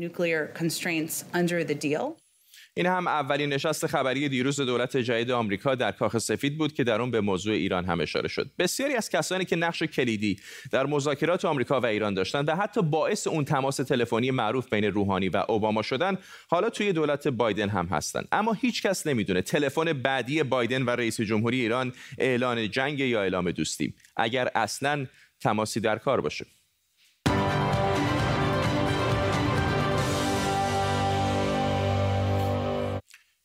این 2.76 2.86
هم 2.86 3.08
اولین 3.08 3.54
نشست 3.54 3.88
خبری 3.88 4.30
دیروز 4.30 4.60
دولت 4.60 4.98
جدید 4.98 5.32
آمریکا 5.32 5.76
در 5.76 5.92
کاخ 5.92 6.18
سفید 6.18 6.58
بود 6.58 6.74
که 6.74 6.84
در 6.84 7.02
اون 7.02 7.12
به 7.12 7.22
موضوع 7.22 7.54
ایران 7.54 7.86
هم 7.86 8.02
اشاره 8.02 8.28
شد. 8.28 8.52
بسیاری 8.60 8.96
از 8.96 9.10
کسانی 9.10 9.46
که 9.46 9.56
نقش 9.56 9.84
کلیدی 9.84 10.40
در 10.72 10.86
مذاکرات 10.86 11.46
آمریکا 11.46 11.80
و 11.80 11.86
ایران 11.86 12.14
داشتند 12.14 12.50
و 12.50 12.56
حتی 12.56 12.82
باعث 12.82 13.28
اون 13.28 13.46
تماس 13.46 13.78
تلفنی 13.78 14.32
معروف 14.32 14.70
بین 14.70 14.84
روحانی 14.86 15.30
و 15.30 15.44
اوباما 15.48 15.82
شدن 15.82 16.18
حالا 16.50 16.70
توی 16.70 16.94
دولت 16.94 17.28
بایدن 17.28 17.70
هم 17.70 17.86
هستند. 17.86 18.28
اما 18.32 18.54
هیچ 18.54 18.82
کس 18.82 19.08
نمی‌دونه 19.08 19.42
تلفن 19.42 19.94
بعدی 19.94 20.44
بایدن 20.44 20.82
و 20.84 20.90
رئیس 20.90 21.22
جمهوری 21.22 21.62
ایران 21.62 21.94
اعلان 22.18 22.70
جنگ 22.72 23.00
یا 23.00 23.22
اعلام 23.22 23.52
دوستی. 23.52 23.94
اگر 24.18 24.50
اصلا 24.56 25.06
تماسی 25.42 25.80
در 25.80 25.98
کار 25.98 26.22
باشه. 26.22 26.46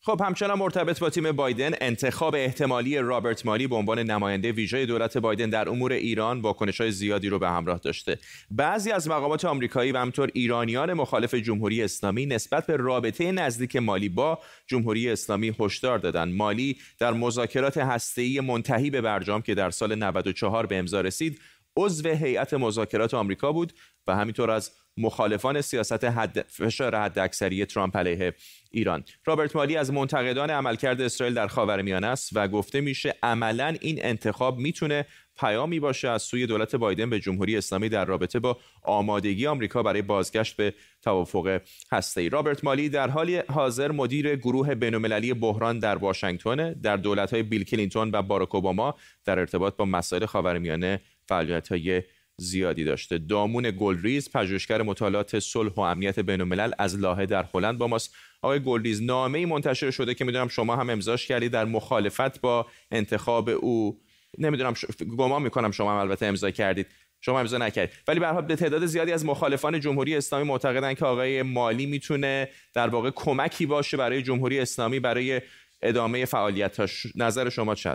خب 0.08 0.22
همچنان 0.22 0.58
مرتبط 0.58 0.98
با 0.98 1.10
تیم 1.10 1.32
بایدن 1.32 1.70
انتخاب 1.80 2.34
احتمالی 2.34 2.98
رابرت 2.98 3.46
مالی 3.46 3.66
به 3.66 3.76
عنوان 3.76 3.98
نماینده 3.98 4.52
ویژه 4.52 4.86
دولت 4.86 5.18
بایدن 5.18 5.50
در 5.50 5.68
امور 5.68 5.92
ایران 5.92 6.40
واکنش 6.40 6.80
های 6.80 6.90
زیادی 6.90 7.28
رو 7.28 7.38
به 7.38 7.48
همراه 7.48 7.78
داشته. 7.78 8.18
بعضی 8.50 8.90
از 8.90 9.08
مقامات 9.08 9.44
آمریکایی 9.44 9.92
و 9.92 9.98
همطور 9.98 10.30
ایرانیان 10.32 10.92
مخالف 10.92 11.34
جمهوری 11.34 11.82
اسلامی 11.82 12.26
نسبت 12.26 12.66
به 12.66 12.76
رابطه 12.76 13.32
نزدیک 13.32 13.76
مالی 13.76 14.08
با 14.08 14.38
جمهوری 14.66 15.10
اسلامی 15.10 15.54
هشدار 15.60 15.98
دادند. 15.98 16.34
مالی 16.34 16.76
در 16.98 17.12
مذاکرات 17.12 17.78
هسته‌ای 17.78 18.40
منتهی 18.40 18.90
به 18.90 19.00
برجام 19.00 19.42
که 19.42 19.54
در 19.54 19.70
سال 19.70 19.94
94 19.94 20.66
به 20.66 20.78
امضا 20.78 21.00
رسید 21.00 21.40
عضو 21.76 22.08
هیئت 22.08 22.54
مذاکرات 22.54 23.14
آمریکا 23.14 23.52
بود 23.52 23.72
و 24.06 24.16
همینطور 24.16 24.50
از 24.50 24.70
مخالفان 24.98 25.60
سیاست 25.60 26.04
حد 26.04 26.46
فشار 26.48 26.96
حداکثری 26.96 27.64
ترامپ 27.64 27.96
علیه 27.96 28.34
ایران. 28.70 29.04
رابرت 29.24 29.56
مالی 29.56 29.76
از 29.76 29.92
منتقدان 29.92 30.50
عملکرد 30.50 31.00
اسرائیل 31.00 31.34
در 31.34 31.46
خاورمیانه 31.46 32.06
است 32.06 32.30
و 32.34 32.48
گفته 32.48 32.80
میشه 32.80 33.14
عملا 33.22 33.76
این 33.80 33.98
انتخاب 34.02 34.58
می‌تونه 34.58 35.06
پیامی 35.40 35.80
باشه 35.80 36.08
از 36.08 36.22
سوی 36.22 36.46
دولت 36.46 36.76
بایدن 36.76 37.10
به 37.10 37.20
جمهوری 37.20 37.56
اسلامی 37.56 37.88
در 37.88 38.04
رابطه 38.04 38.38
با 38.38 38.58
آمادگی 38.82 39.46
آمریکا 39.46 39.82
برای 39.82 40.02
بازگشت 40.02 40.56
به 40.56 40.74
توافق 41.02 41.60
هسته‌ای. 41.92 42.28
رابرت 42.28 42.64
مالی 42.64 42.88
در 42.88 43.08
حال 43.08 43.42
حاضر 43.48 43.92
مدیر 43.92 44.36
گروه 44.36 44.74
بین‌المللی 44.74 45.34
بحران 45.34 45.78
در 45.78 45.96
واشنگتن 45.96 46.72
در 46.72 46.96
دولت‌های 46.96 47.42
بیل 47.42 47.64
کلینتون 47.64 48.10
و 48.12 48.22
باراک 48.22 48.54
اوباما 48.54 48.94
در 49.24 49.38
ارتباط 49.38 49.76
با 49.76 49.84
مسائل 49.84 50.26
خاورمیانه 50.26 51.00
فعالیت‌های 51.28 52.02
زیادی 52.40 52.84
داشته. 52.84 53.18
دامون 53.18 53.70
گلریز 53.70 54.30
پژوهشگر 54.30 54.82
مطالعات 54.82 55.38
صلح 55.38 55.72
و 55.72 55.80
امنیت 55.80 56.18
بین 56.18 56.60
از 56.78 56.98
لاهه 56.98 57.26
در 57.26 57.44
هلند 57.54 57.78
با 57.78 57.86
ماست. 57.86 58.14
آقای 58.42 58.60
گلریز 58.60 59.02
نامه 59.02 59.46
منتشر 59.46 59.90
شده 59.90 60.14
که 60.14 60.24
می‌دونم 60.24 60.48
شما 60.48 60.76
هم 60.76 60.90
امضاش 60.90 61.26
کردید 61.26 61.52
در 61.52 61.64
مخالفت 61.64 62.40
با 62.40 62.66
انتخاب 62.90 63.48
او. 63.48 64.00
نمی‌دونم 64.38 64.74
ش... 64.74 64.84
گمان 65.16 65.42
می‌کنم 65.42 65.70
شما 65.70 65.92
هم 65.92 65.96
البته 65.96 66.26
امضا 66.26 66.50
کردید. 66.50 66.86
شما 67.20 67.40
امضا 67.40 67.58
نکردید. 67.58 67.94
ولی 68.08 68.20
به 68.20 68.42
به 68.42 68.56
تعداد 68.56 68.86
زیادی 68.86 69.12
از 69.12 69.24
مخالفان 69.24 69.80
جمهوری 69.80 70.16
اسلامی 70.16 70.44
معتقدن 70.44 70.94
که 70.94 71.04
آقای 71.04 71.42
مالی 71.42 71.86
می‌تونه 71.86 72.48
در 72.74 72.88
واقع 72.88 73.10
کمکی 73.10 73.66
باشه 73.66 73.96
برای 73.96 74.22
جمهوری 74.22 74.60
اسلامی 74.60 75.00
برای 75.00 75.42
ادامه 75.82 76.24
فعالیتاش 76.24 77.06
نظر 77.14 77.48
شما 77.48 77.74
چه 77.74 77.90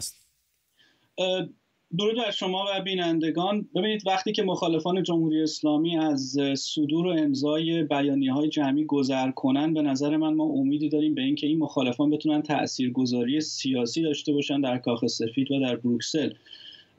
درود 2.00 2.16
بر 2.16 2.32
شما 2.32 2.66
و 2.76 2.82
بینندگان. 2.82 3.70
ببینید 3.76 4.08
وقتی 4.08 4.32
که 4.32 4.44
مخالفان 4.44 5.04
جمهوری 5.04 5.44
اسلامی 5.44 5.98
از 5.98 6.38
صدور 6.56 7.08
و 7.08 7.10
امضای 7.10 7.84
بیانیه 7.84 8.34
های 8.34 8.50
جمعی 8.50 8.86
گذر 8.86 9.32
کنن 9.32 9.74
به 9.74 9.82
نظر 9.82 10.18
من 10.18 10.34
ما 10.34 10.44
امیدی 10.44 10.90
داریم 10.90 11.16
به 11.16 11.22
اینکه 11.22 11.48
این 11.48 11.60
مخالفان 11.60 12.10
بتونن 12.10 12.42
تاثیرگذاری 12.42 13.42
سیاسی 13.42 14.02
داشته 14.02 14.34
باشن 14.34 14.62
در 14.62 14.78
کاخ 14.78 15.08
سفید 15.08 15.52
و 15.52 15.60
در 15.60 15.76
بروکسل. 15.76 16.30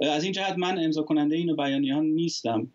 از 0.00 0.24
این 0.24 0.32
جهت 0.32 0.58
من 0.58 0.84
امضا 0.84 1.02
کننده 1.02 1.36
این 1.36 1.56
بیانیه 1.56 1.94
ها 1.94 2.00
نیستم. 2.00 2.68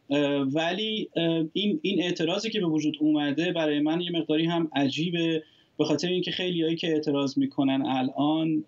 ولی 0.54 1.10
این 1.54 1.80
این 1.82 2.04
اعتراضی 2.04 2.50
که 2.50 2.60
به 2.60 2.68
وجود 2.68 2.98
اومده 3.00 3.52
برای 3.52 3.80
من 3.80 4.02
یه 4.02 4.12
مقداری 4.12 4.46
هم 4.46 4.70
عجیبه 4.76 5.44
به 5.78 5.86
خاطر 5.86 6.08
اینکه 6.08 6.32
خیلیایی 6.32 6.76
که 6.76 6.88
اعتراض 6.88 7.38
می‌کنن 7.38 7.84
الان 7.86 8.64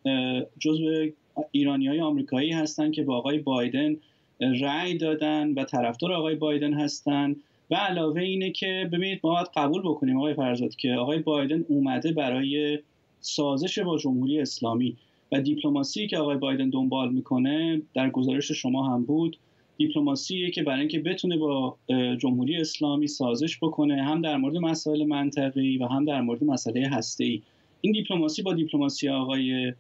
جزء 0.60 1.08
ایرانی 1.52 1.88
های 1.88 2.00
آمریکایی 2.00 2.52
هستند 2.52 2.94
که 2.94 3.04
با 3.04 3.18
آقای 3.18 3.40
بایدن 3.40 3.96
رأی 4.40 4.98
دادن 4.98 5.54
و 5.54 5.64
طرفدار 5.64 6.14
آقای 6.14 6.36
بایدن 6.36 6.74
هستند 6.74 7.36
و 7.72 7.76
علاوه 7.76 8.22
اینه 8.22 8.52
که 8.52 8.90
ببینید 8.92 9.20
ما 9.24 9.34
باید 9.34 9.48
قبول 9.56 9.82
بکنیم 9.82 10.18
آقای 10.18 10.34
فرزاد 10.34 10.76
که 10.76 10.94
آقای 10.94 11.20
بایدن 11.20 11.66
اومده 11.68 12.12
برای 12.12 12.80
سازش 13.20 13.80
با 13.80 13.98
جمهوری 13.98 14.40
اسلامی 14.40 14.98
و 15.32 15.42
دیپلماسی 15.42 16.08
که 16.08 16.18
آقای 16.18 16.38
بایدن 16.38 16.70
دنبال 16.70 17.14
می‌کنه 17.14 17.82
در 17.94 18.10
گزارش 18.10 18.52
شما 18.52 18.88
هم 18.88 19.04
بود. 19.04 19.38
دیپلماسیه 19.78 20.52
که 20.52 20.64
برای 20.64 20.80
اینکه 20.80 21.00
بتونه 21.00 21.38
با 21.38 21.78
جمهوری 22.18 22.56
اسلامی 22.56 23.08
سازش 23.08 23.58
بکنه 23.58 24.04
هم 24.04 24.22
در 24.22 24.38
مورد 24.38 24.58
مسائل 24.58 25.06
منطقی 25.06 25.78
و 25.78 25.86
هم 25.86 26.06
در 26.06 26.22
مورد 26.22 26.44
مسئله 26.44 26.88
هسته‌ای. 26.88 27.42
این 27.82 27.94
دیپلماسی 27.94 28.42
با 28.42 28.54
دیپلماسی 28.54 29.10
آقای 29.10 29.74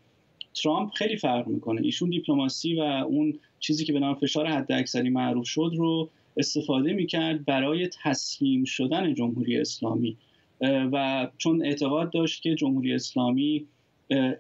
ترامپ 0.53 0.91
خیلی 0.93 1.17
فرق 1.17 1.47
می‌کنه. 1.47 1.81
ایشون 1.81 2.09
دیپلماسی 2.09 2.75
و 2.75 2.81
اون 2.81 3.39
چیزی 3.59 3.85
که 3.85 3.93
به 3.93 3.99
نام 3.99 4.15
فشار 4.15 4.47
حداکثری 4.47 5.09
معروف 5.09 5.47
شد 5.47 5.71
رو 5.77 6.09
استفاده 6.37 6.93
می‌کرد 6.93 7.45
برای 7.45 7.89
تسلیم 8.03 8.63
شدن 8.63 9.13
جمهوری 9.13 9.57
اسلامی. 9.57 10.17
و 10.61 11.27
چون 11.37 11.65
اعتقاد 11.65 12.11
داشت 12.11 12.43
که 12.43 12.55
جمهوری 12.55 12.93
اسلامی 12.93 13.65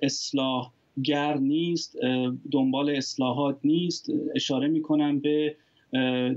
اصلاح 0.01 0.71
گر 1.03 1.37
نیست 1.37 1.97
دنبال 2.51 2.89
اصلاحات 2.89 3.57
نیست 3.63 4.11
اشاره 4.35 4.67
می‌کنم 4.67 5.19
به 5.19 5.55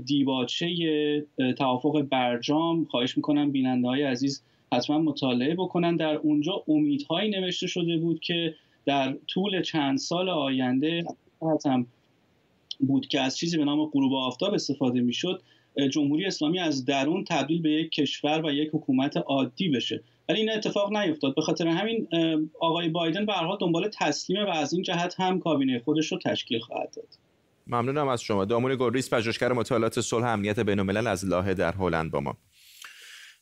دیباچه 0.05 1.25
توافق 1.57 2.01
برجام. 2.01 2.85
خواهش 2.85 3.17
می‌کنم 3.17 3.51
بیننده 3.51 3.87
های 3.87 4.03
عزیز 4.03 4.43
حتما 4.73 4.99
مطالعه 4.99 5.55
بکنن. 5.55 5.95
در 5.95 6.15
اونجا 6.15 6.63
امیدهایی 6.67 7.29
نوشته 7.29 7.67
شده 7.67 7.97
بود 7.97 8.19
که 8.19 8.55
در 8.85 9.17
طول 9.27 9.61
چند 9.61 9.97
سال 9.97 10.29
آینده 10.29 11.03
هم 11.65 11.87
بود 12.79 13.07
که 13.07 13.21
از 13.21 13.37
چیزی 13.37 13.57
به 13.57 13.65
نام 13.65 13.85
غروب 13.85 14.13
آفتاب 14.13 14.53
استفاده 14.53 15.01
می‌شد. 15.01 15.41
جمهوری 15.91 16.25
اسلامی 16.25 16.59
از 16.59 16.85
درون 16.85 17.23
تبدیل 17.23 17.61
به 17.61 17.71
یک 17.71 17.91
کشور 17.91 18.45
و 18.45 18.51
یک 18.51 18.69
حکومت 18.73 19.17
عادی 19.17 19.69
بشه. 19.69 20.03
ولی 20.29 20.39
این 20.39 20.51
اتفاق 20.51 20.97
نیفتاد. 20.97 21.35
به 21.35 21.41
خاطر 21.41 21.67
همین 21.67 22.07
آقای 22.59 22.89
بایدن 22.89 23.25
به 23.25 23.33
هر 23.33 23.57
دنبال 23.59 23.89
تسلیم 23.93 24.45
و 24.45 24.49
از 24.49 24.73
این 24.73 24.83
جهت 24.83 25.15
هم 25.19 25.39
کابینه 25.39 25.79
خودش 25.79 26.11
رو 26.11 26.17
تشکیل 26.17 26.59
خواهد 26.59 26.93
داد. 26.95 27.07
ممنونم 27.67 28.07
از 28.07 28.21
شما. 28.21 28.45
دامون 28.45 28.75
گلریس 28.75 29.13
پژوهشگر 29.13 29.53
مطالعات 29.53 30.01
صلح 30.01 30.25
امنیت 30.25 30.59
بین‌الملل 30.59 31.07
از 31.07 31.25
لاهه 31.25 31.53
در 31.53 31.71
هلند 31.71 32.11
با 32.11 32.19
ما. 32.19 32.37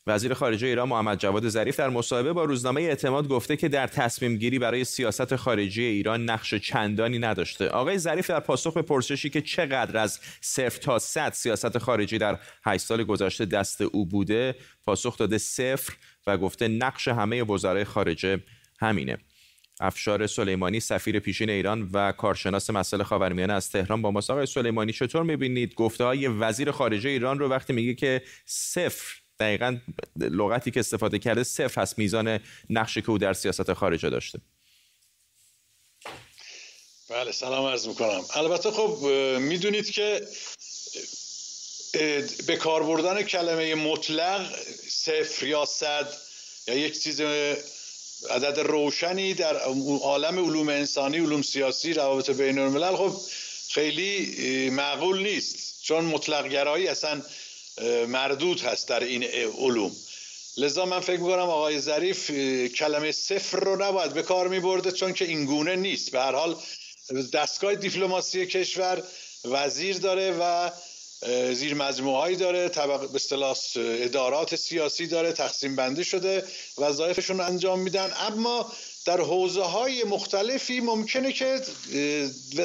وزیر 0.06 0.34
خارجه 0.34 0.66
ایران 0.66 0.88
محمد 0.88 1.18
جواد 1.18 1.48
ظریف 1.48 1.78
در 1.78 1.88
مصاحبه 1.88 2.32
با 2.32 2.44
روزنامه 2.44 2.80
اعتماد 2.80 3.28
گفته 3.28 3.56
که 3.56 3.68
در 3.68 3.86
تصمیم 3.86 4.36
گیری 4.36 4.58
برای 4.58 4.84
سیاست 4.84 5.36
خارجی 5.36 5.82
ایران 5.82 6.24
نقش 6.24 6.54
چندانی 6.54 7.18
نداشته. 7.18 7.68
آقای 7.68 7.98
ظریف 7.98 8.30
در 8.30 8.40
پاسخ 8.40 8.74
به 8.74 8.82
پرسشی 8.82 9.30
که 9.30 9.40
چقدر 9.40 9.98
از 9.98 10.20
صفر 10.40 10.80
تا 10.80 10.98
صد 10.98 11.32
سیاست 11.32 11.78
خارجی 11.78 12.18
در 12.18 12.38
8 12.64 12.84
سال 12.84 13.04
گذشته 13.04 13.44
دست 13.44 13.80
او 13.80 14.06
بوده، 14.06 14.54
پاسخ 14.86 15.18
داده 15.18 15.38
صفر 15.38 15.92
و 16.26 16.38
گفته 16.38 16.68
نقش 16.68 17.08
همه 17.08 17.42
وزرای 17.42 17.84
خارجه 17.84 18.40
همینه. 18.80 19.18
افشار 19.80 20.26
سلیمانی 20.26 20.80
سفیر 20.80 21.18
پیشین 21.18 21.50
ایران 21.50 21.90
و 21.92 22.12
کارشناس 22.12 22.70
مسائل 22.70 23.02
خاورمیانه 23.02 23.52
از 23.52 23.70
تهران 23.70 24.02
با 24.02 24.10
ما 24.10 24.20
آقای 24.28 24.46
سلیمانی 24.46 24.92
چطور 24.92 25.22
می‌بینید 25.22 25.74
گفته 25.74 26.04
های 26.04 26.28
وزیر 26.28 26.70
خارجه 26.70 27.10
ایران 27.10 27.38
رو 27.38 27.48
وقتی 27.48 27.72
میگه 27.72 27.94
که 27.94 28.22
صفر 28.46 29.23
دقیقا 29.40 29.78
لغتی 30.16 30.70
که 30.70 30.80
استفاده 30.80 31.18
کرده 31.18 31.42
صفر 31.42 31.82
هست 31.82 31.98
میزان 31.98 32.40
نقشی 32.70 33.02
که 33.02 33.10
او 33.10 33.18
در 33.18 33.32
سیاست 33.32 33.72
خارجه 33.72 34.10
داشته. 34.10 34.38
بله 37.10 37.32
سلام 37.32 37.66
عرض 37.66 37.88
می‌کنم. 37.88 38.24
البته 38.34 38.70
خب 38.70 39.06
می‌دونید 39.40 39.90
که 39.90 40.26
به 42.46 42.56
کار 42.56 42.82
بردن 42.82 43.22
کلمه 43.22 43.74
مطلق 43.74 44.56
صفر 44.88 45.46
یا 45.46 45.64
صد 45.64 46.08
یا 46.68 46.74
یک 46.74 47.02
چیز 47.02 47.20
عدد 48.30 48.60
روشنی 48.60 49.34
در 49.34 49.56
عالم 50.02 50.38
علوم 50.38 50.68
انسانی 50.68 51.18
علوم 51.18 51.42
سیاسی 51.42 51.92
روابط 51.92 52.30
بین 52.30 52.58
الملل 52.58 52.96
خب 52.96 53.20
خیلی 53.70 54.70
معقول 54.70 55.22
نیست. 55.22 55.82
چون 55.82 56.04
مطلق 56.04 56.48
گرایی 56.48 56.88
اصلا 56.88 57.22
مردود 58.08 58.60
هست 58.60 58.88
در 58.88 59.04
این 59.04 59.24
علوم. 59.58 59.96
لذا 60.56 60.84
من 60.86 61.00
فکر 61.00 61.20
می‌کنم 61.20 61.38
آقای 61.38 61.80
ظریف 61.80 62.30
کلمه 62.74 63.12
صفر 63.12 63.58
رو 63.58 63.82
نباید 63.82 64.12
به 64.12 64.22
کار 64.22 64.48
میبرده 64.48 64.92
چون 64.92 65.12
که 65.12 65.24
این 65.24 65.44
گونه 65.44 65.76
نیست. 65.76 66.10
به 66.10 66.20
هر 66.20 66.32
حال 66.32 66.56
دستگاه 67.32 67.74
دیپلماسی 67.74 68.46
کشور 68.46 69.02
وزیر 69.44 69.98
داره 69.98 70.36
و 70.40 70.70
زیر 71.54 71.74
مجموعه 71.74 72.36
داره. 72.36 72.68
طبق 72.68 73.00
به 73.10 73.16
اصطلاح 73.16 73.56
ادارات 73.76 74.56
سیاسی 74.56 75.06
داره 75.06 75.32
تقسیم 75.32 75.76
بندی 75.76 76.04
شده 76.04 76.44
وظایفشون 76.78 77.40
انجام 77.40 77.80
میدن. 77.80 78.12
اما 78.16 78.72
در 79.04 79.20
حوزه 79.20 79.62
های 79.62 80.04
مختلفی 80.04 80.80
ممکنه 80.80 81.32
که 81.32 81.60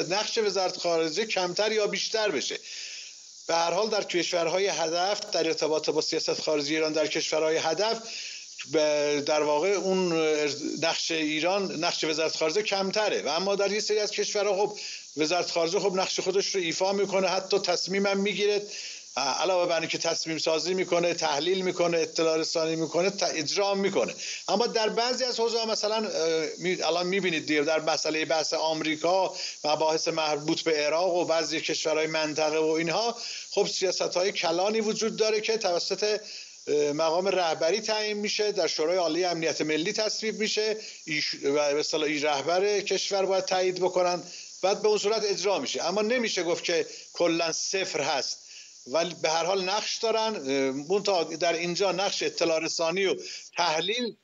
نقش 0.08 0.38
وزارت 0.38 0.76
خارجه 0.76 1.26
کمتر 1.26 1.72
یا 1.72 1.86
بیشتر 1.86 2.30
بشه. 2.30 2.58
به 3.50 3.56
هر 3.56 3.70
حال 3.70 3.88
در 3.88 4.02
کشورهای 4.02 4.66
هدف 4.66 5.20
در 5.32 5.46
ارتباط 5.46 5.90
با 5.90 6.00
سیاست 6.00 6.40
خارجی 6.40 6.74
ایران 6.74 6.92
در 6.92 7.06
کشورهای 7.06 7.56
هدف 7.56 8.02
در 9.26 9.42
واقع 9.42 9.68
اون 9.68 10.12
نقش 10.82 11.10
ایران 11.10 11.84
نقش 11.84 12.04
وزارت 12.04 12.36
خارجه 12.36 12.62
کمتره. 12.62 13.22
و 13.22 13.28
اما 13.28 13.54
در 13.54 13.72
یه 13.72 13.80
سری 13.80 13.98
از 13.98 14.10
کشورها 14.10 14.66
خب 14.66 14.78
وزارت 15.16 15.50
خارجه 15.50 15.80
خب 15.80 15.94
نقش 15.94 16.20
خودش 16.20 16.54
رو 16.54 16.60
ایفا 16.60 16.92
می‌کنه 16.92 17.28
حتی 17.28 17.58
تصمیم 17.58 18.06
هم 18.06 18.18
می‌گیره. 18.18 18.62
علاوه 19.20 19.66
بر 19.66 19.80
اینکه 19.80 19.98
تصمیم 19.98 20.38
سازی 20.38 20.74
می‌کنه 20.74 21.14
تحلیل 21.14 21.60
می‌کنه 21.60 21.98
اطلاع 21.98 22.36
رسانی 22.36 22.76
می‌کنه 22.76 23.12
اجرا 23.34 23.74
می‌کنه. 23.74 24.14
اما 24.48 24.66
در 24.66 24.88
بعضی 24.88 25.24
از 25.24 25.40
حوزه 25.40 25.66
مثلا 25.66 26.08
الان 26.84 27.06
می‌بینید 27.06 27.46
دیگه 27.46 27.62
در 27.62 27.80
مسئله 27.80 28.24
بحث 28.24 28.54
آمریکا 28.54 29.34
و 29.64 29.76
بحث 29.76 30.08
مربوط 30.08 30.62
به 30.62 30.72
عراق 30.72 31.14
و 31.14 31.24
بعضی 31.24 31.60
کشورهای 31.60 32.06
منطقه 32.06 32.58
و 32.58 32.70
اینها 32.70 33.16
خب 33.50 33.66
سیاست 33.66 34.16
های 34.16 34.32
کلانی 34.32 34.80
وجود 34.80 35.16
داره 35.16 35.40
که 35.40 35.56
توسط 35.56 36.20
مقام 36.94 37.28
رهبری 37.28 37.80
تعیین 37.80 38.16
میشه 38.16 38.52
در 38.52 38.66
شورای 38.66 38.96
عالی 38.96 39.24
امنیت 39.24 39.60
ملی 39.60 39.92
تصویب 39.92 40.38
میشه 40.38 40.76
و 41.44 41.74
به 41.74 42.02
این 42.02 42.22
رهبر 42.22 42.80
کشور 42.80 43.26
باید 43.26 43.44
تایید 43.44 43.80
بکنن 43.80 44.22
بعد 44.62 44.82
به 44.82 44.88
اون 44.88 44.98
صورت 44.98 45.24
اجرا 45.24 45.58
میشه. 45.58 45.84
اما 45.84 46.02
نمیشه 46.02 46.42
گفت 46.42 46.64
که 46.64 46.86
کلا 47.12 47.52
صفر 47.52 48.00
هست. 48.00 48.49
ولی 48.92 49.14
به 49.22 49.30
هر 49.30 49.44
حال 49.44 49.64
نقش 49.64 49.98
دارن. 49.98 50.32
در 51.40 51.52
اینجا 51.52 51.92
نقش 51.92 52.22
اطلاع 52.22 52.58
رسانی 52.58 53.06
و 53.06 53.14
تحلیل 53.56 54.16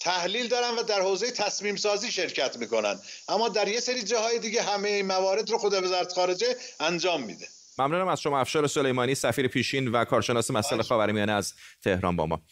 تحلیل 0.00 0.48
دارن 0.48 0.70
و 0.78 0.82
در 0.82 1.00
حوزه 1.00 1.30
تصمیم 1.30 1.76
سازی 1.76 2.12
شرکت 2.12 2.56
می‌کنن. 2.56 2.98
اما 3.28 3.48
در 3.48 3.68
یه 3.68 3.80
سری 3.80 4.02
جاهای 4.02 4.38
دیگه 4.38 4.62
همه 4.62 4.88
این 4.88 5.06
موارد 5.06 5.50
رو 5.50 5.58
خود 5.58 5.74
وزارت 5.74 6.12
خارجه 6.12 6.56
انجام 6.80 7.22
میده. 7.22 7.48
ممنونم 7.78 8.08
از 8.08 8.20
شما 8.20 8.40
افشار 8.40 8.66
سلیمانی 8.66 9.14
سفیر 9.14 9.48
پیشین 9.48 9.88
و 9.88 10.04
کارشناس 10.04 10.50
مسائل 10.50 10.82
خاورمیانه 10.82 11.32
از 11.32 11.52
تهران 11.84 12.16
با 12.16 12.26
ما. 12.26 12.42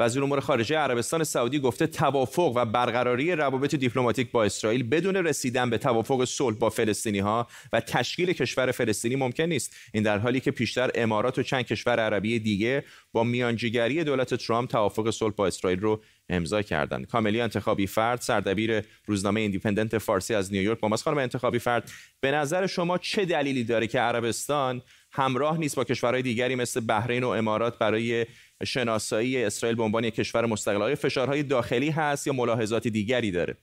وزیر 0.00 0.22
امور 0.22 0.40
خارجه 0.40 0.76
عربستان 0.76 1.24
سعودی 1.24 1.58
گفته 1.58 1.86
توافق 1.86 2.52
و 2.56 2.64
برقراری 2.64 3.32
روابط 3.32 3.74
دیپلماتیک 3.74 4.30
با 4.30 4.44
اسرائیل 4.44 4.82
بدون 4.82 5.16
رسیدن 5.16 5.70
به 5.70 5.78
توافق 5.78 6.24
صلح 6.24 6.56
با 6.56 6.70
فلسطینی 6.70 7.18
ها 7.18 7.46
و 7.72 7.80
تشکیل 7.80 8.32
کشور 8.32 8.70
فلسطینی 8.70 9.16
ممکن 9.16 9.44
نیست. 9.44 9.76
این 9.94 10.02
در 10.02 10.18
حالی 10.18 10.40
که 10.40 10.50
پیشتر 10.50 10.90
امارات 10.94 11.38
و 11.38 11.42
چند 11.42 11.64
کشور 11.64 12.00
عربی 12.00 12.38
دیگه 12.38 12.84
با 13.12 13.24
میانجیگری 13.24 14.04
دولت 14.04 14.34
ترامپ 14.34 14.70
توافق 14.70 15.10
صلح 15.10 15.34
با 15.34 15.46
اسرائیل 15.46 15.80
رو 15.80 16.02
امضا 16.28 16.62
کردند. 16.62 17.06
کاملیا 17.06 17.40
انتخابی 17.40 17.86
فرد 17.86 18.20
سردبیر 18.20 18.82
روزنامه 19.06 19.40
ایندیپندنت 19.40 19.98
فارسی 19.98 20.34
از 20.34 20.52
نیویورک 20.52 20.80
با 20.80 20.88
ما 20.88 20.96
خانم 20.96 21.18
انتخابی 21.18 21.58
فرد 21.58 21.90
به 22.20 22.30
نظر 22.30 22.66
شما 22.66 22.98
چه 22.98 23.24
دلیلی 23.24 23.64
داره 23.64 23.86
که 23.86 24.00
عربستان 24.00 24.82
همراه 25.12 25.58
نیست 25.58 25.76
با 25.76 25.84
کشورهای 25.84 26.22
دیگری 26.22 26.54
مثل 26.54 26.80
بحرین 26.80 27.24
و 27.24 27.28
امارات 27.28 27.78
برای 27.78 28.26
شناسایی 28.64 29.44
اسرائیل 29.44 29.76
به 29.76 29.82
عنوان 29.82 30.10
کشور 30.10 30.46
مستقل. 30.46 30.82
آیا 30.82 30.94
فشارهای 30.94 31.42
داخلی 31.42 31.90
هست 31.90 32.26
یا 32.26 32.32
ملاحظات 32.32 32.88
دیگری 32.88 33.30
داره؟ 33.30 33.56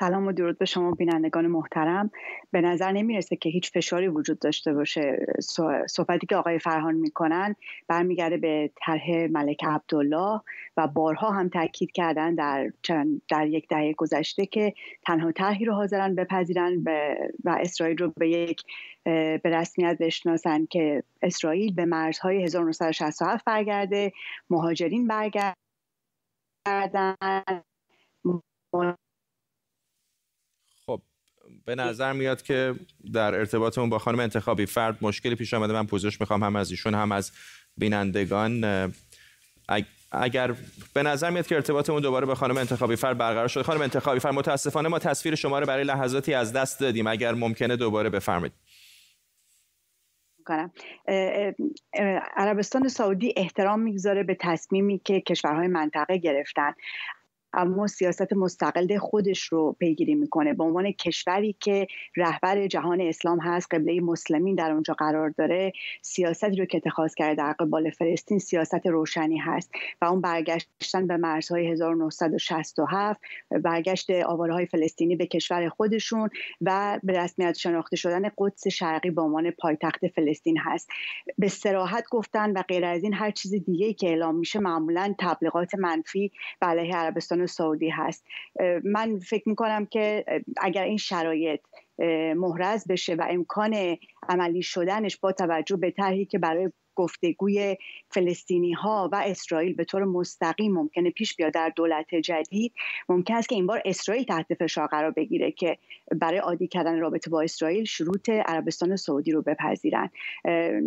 سلام 0.00 0.26
و 0.26 0.32
درود 0.32 0.58
به 0.58 0.64
شما 0.64 0.90
بینندگان 0.90 1.46
محترم. 1.46 2.10
به 2.50 2.60
نظر 2.60 2.92
نمی‌رسه 2.92 3.36
که 3.36 3.48
هیچ 3.48 3.72
فشاری 3.72 4.08
وجود 4.08 4.38
داشته 4.38 4.72
باشه. 4.72 5.26
صحبتی 5.88 6.26
که 6.26 6.36
آقای 6.36 6.58
فرهان 6.58 6.94
می‌کنن 6.94 7.54
برمیگرده 7.88 8.36
به 8.36 8.70
طرح 8.76 9.26
ملک 9.30 9.64
عبدالله 9.64 10.40
و 10.76 10.86
بارها 10.86 11.30
هم 11.30 11.48
تاکید 11.48 11.92
کردن 11.92 12.34
در 12.34 12.72
چند 12.82 13.22
در 13.28 13.46
یک 13.46 13.68
دهه 13.68 13.92
گذشته 13.92 14.46
که 14.46 14.74
تنها 15.06 15.32
طرحی 15.32 15.64
رو 15.64 15.74
حاضرن 15.74 16.14
بپذیرن 16.14 16.82
و 17.44 17.56
اسرائیل 17.60 17.98
رو 17.98 18.12
به 18.16 18.28
یک 18.28 18.62
به 19.04 19.40
رسمیت 19.44 19.96
بشناسن 20.00 20.66
که 20.66 21.02
اسرائیل 21.22 21.74
به 21.74 21.84
مرزهای 21.84 22.42
1967 22.44 23.44
برگرده 23.44 24.12
مهاجرین 24.50 25.06
برگردن 25.06 25.54
به 31.64 31.74
نظر 31.74 32.12
میاد 32.12 32.42
که 32.42 32.74
در 33.12 33.34
ارتباطمون 33.34 33.90
با 33.90 33.98
خانم 33.98 34.20
انتخابی 34.20 34.66
فرد 34.66 34.98
مشکلی 35.00 35.34
پیش 35.34 35.54
آمده. 35.54 35.72
من 35.72 35.86
پوزش 35.86 36.20
می‌خوام 36.20 36.44
هم 36.44 36.56
از 36.56 36.70
ایشون 36.70 36.94
هم 36.94 37.12
از 37.12 37.32
بینندگان 37.76 38.92
اگر 40.12 40.54
به 40.94 41.02
نظر 41.02 41.30
میاد 41.30 41.46
که 41.46 41.54
ارتباطمون 41.54 42.02
دوباره 42.02 42.26
به 42.26 42.34
خانم 42.34 42.56
انتخابی 42.56 42.96
فرد 42.96 43.18
برقرار 43.18 43.48
شده. 43.48 43.62
خانم 43.62 43.80
انتخابی 43.80 44.20
فرد 44.20 44.34
متاسفانه 44.34 44.88
ما 44.88 44.98
تصویر 44.98 45.34
شما 45.34 45.58
رو 45.58 45.66
برای 45.66 45.84
لحظاتی 45.84 46.34
از 46.34 46.52
دست 46.52 46.80
دادیم. 46.80 47.06
اگر 47.06 47.34
ممکنه 47.34 47.76
دوباره 47.76 48.10
بفرمایید. 48.10 48.52
عربستان 52.36 52.88
سعودی 52.88 53.34
احترام 53.36 53.80
می‌گذاره 53.80 54.22
به 54.22 54.36
تصمیمی 54.40 54.98
که 54.98 55.20
کشورهای 55.20 55.66
منطقه 55.66 56.16
گرفتن. 56.16 56.72
اما 57.52 57.86
سیاست 57.86 58.32
مستقل 58.32 58.98
خودش 58.98 59.42
رو 59.44 59.76
پیگیری 59.78 60.14
می‌کنه. 60.14 60.54
به 60.54 60.64
عنوان 60.64 60.92
کشوری 60.92 61.56
که 61.60 61.86
رهبر 62.16 62.66
جهان 62.66 63.00
اسلام 63.00 63.40
هست 63.40 63.74
قبله 63.74 64.00
مسلمین 64.00 64.54
در 64.54 64.70
اونجا 64.70 64.94
قرار 64.94 65.30
داره 65.30 65.72
سیاستی 66.02 66.56
رو 66.56 66.64
که 66.64 66.76
اتخاذ 66.76 67.14
کرده 67.14 67.34
در 67.34 67.52
قبال 67.52 67.90
فلسطین 67.90 68.38
سیاست 68.38 68.86
روشنی 68.86 69.38
هست 69.38 69.70
و 70.02 70.04
اون 70.04 70.20
برگشتن 70.20 71.06
به 71.06 71.16
مرزهای 71.16 71.72
1967 71.72 73.20
برگشت 73.50 74.10
آوارهای 74.10 74.66
فلسطینی 74.66 75.16
به 75.16 75.26
کشور 75.26 75.68
خودشون 75.68 76.30
و 76.60 77.00
به 77.02 77.12
رسمیت 77.12 77.54
شناخته 77.54 77.96
شدن 77.96 78.30
قدس 78.38 78.68
شرقی 78.68 79.10
به 79.10 79.22
عنوان 79.22 79.50
پایتخت 79.50 80.06
فلسطین 80.06 80.58
هست. 80.58 80.88
به 81.38 81.48
سراحت 81.48 82.04
گفتن 82.10 82.52
و 82.52 82.62
غیر 82.62 82.84
از 82.84 83.02
این 83.02 83.14
هر 83.14 83.30
چیز 83.30 83.54
دیگه 83.54 83.92
که 83.92 84.08
اعلام 84.08 84.36
میشه 84.36 84.58
معمولا 84.58 85.14
تبلیغات 85.18 85.74
منفی 85.74 86.32
علیه 86.62 86.96
عربستان 86.96 87.37
سعودی 87.46 87.88
هست. 87.88 88.24
من 88.84 89.18
فکر 89.18 89.48
می‌کنم 89.48 89.86
که 89.86 90.24
اگر 90.56 90.84
این 90.84 90.96
شرایط 90.96 91.60
محرز 92.36 92.88
بشه 92.88 93.14
و 93.14 93.26
امکان 93.30 93.96
عملی 94.28 94.62
شدنش 94.62 95.16
با 95.16 95.32
توجه 95.32 95.76
به 95.76 95.90
طرحی 95.90 96.24
که 96.24 96.38
برای 96.38 96.70
گفتگوی 96.98 97.76
فلسطینی 98.10 98.72
ها 98.72 99.08
و 99.12 99.22
اسرائیل 99.26 99.74
به 99.74 99.84
طور 99.84 100.04
مستقیم 100.04 100.72
ممکنه 100.72 101.10
پیش 101.10 101.36
بیاد 101.36 101.52
در 101.52 101.72
دولت 101.76 102.14
جدید. 102.14 102.72
ممکن 103.08 103.34
است 103.34 103.48
که 103.48 103.54
این 103.54 103.66
بار 103.66 103.82
اسرائیل 103.84 104.24
تحت 104.24 104.54
فشار 104.54 104.86
قرار 104.86 105.10
بگیره 105.10 105.50
که 105.50 105.78
برای 106.20 106.38
عادی 106.38 106.66
کردن 106.66 106.98
رابطه 106.98 107.30
با 107.30 107.42
اسرائیل 107.42 107.84
شروط 107.84 108.28
عربستان 108.28 108.96
سعودی 108.96 109.32
رو 109.32 109.42
بپذیرن 109.42 110.10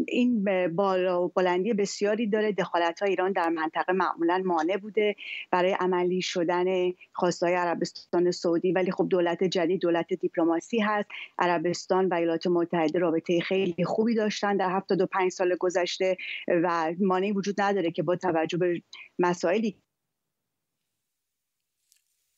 این 0.07 0.45
بالا 0.75 1.27
بلندی 1.27 1.73
بسیاری 1.73 2.27
داره. 2.27 2.51
دخالت 2.51 2.99
ها 2.99 3.07
ایران 3.07 3.31
در 3.31 3.49
منطقه 3.49 3.93
معمولا 3.93 4.41
مانع 4.45 4.77
بوده 4.77 5.15
برای 5.51 5.71
عملی 5.71 6.21
شدن 6.21 6.65
خواستای 7.13 7.53
عربستان 7.53 8.31
سعودی. 8.31 8.71
ولی 8.71 8.91
خب 8.91 9.07
دولت 9.09 9.43
جدید 9.43 9.81
دولت 9.81 10.13
دیپلماسی 10.13 10.79
هست. 10.79 11.09
عربستان 11.39 12.07
و 12.07 12.13
ایالات 12.13 12.47
متحده 12.47 12.99
رابطه 12.99 13.39
خیلی 13.39 13.85
خوبی 13.85 14.15
داشتن. 14.15 14.57
در 14.57 14.69
75 14.69 15.31
سال 15.31 15.55
گذشته 15.59 16.00
و 16.47 16.93
مانعی 16.99 17.31
وجود 17.31 17.61
نداره 17.61 17.91
که 17.91 18.03
با 18.03 18.15
توجه 18.15 18.57
به 18.57 18.81
مسائلی 19.19 19.81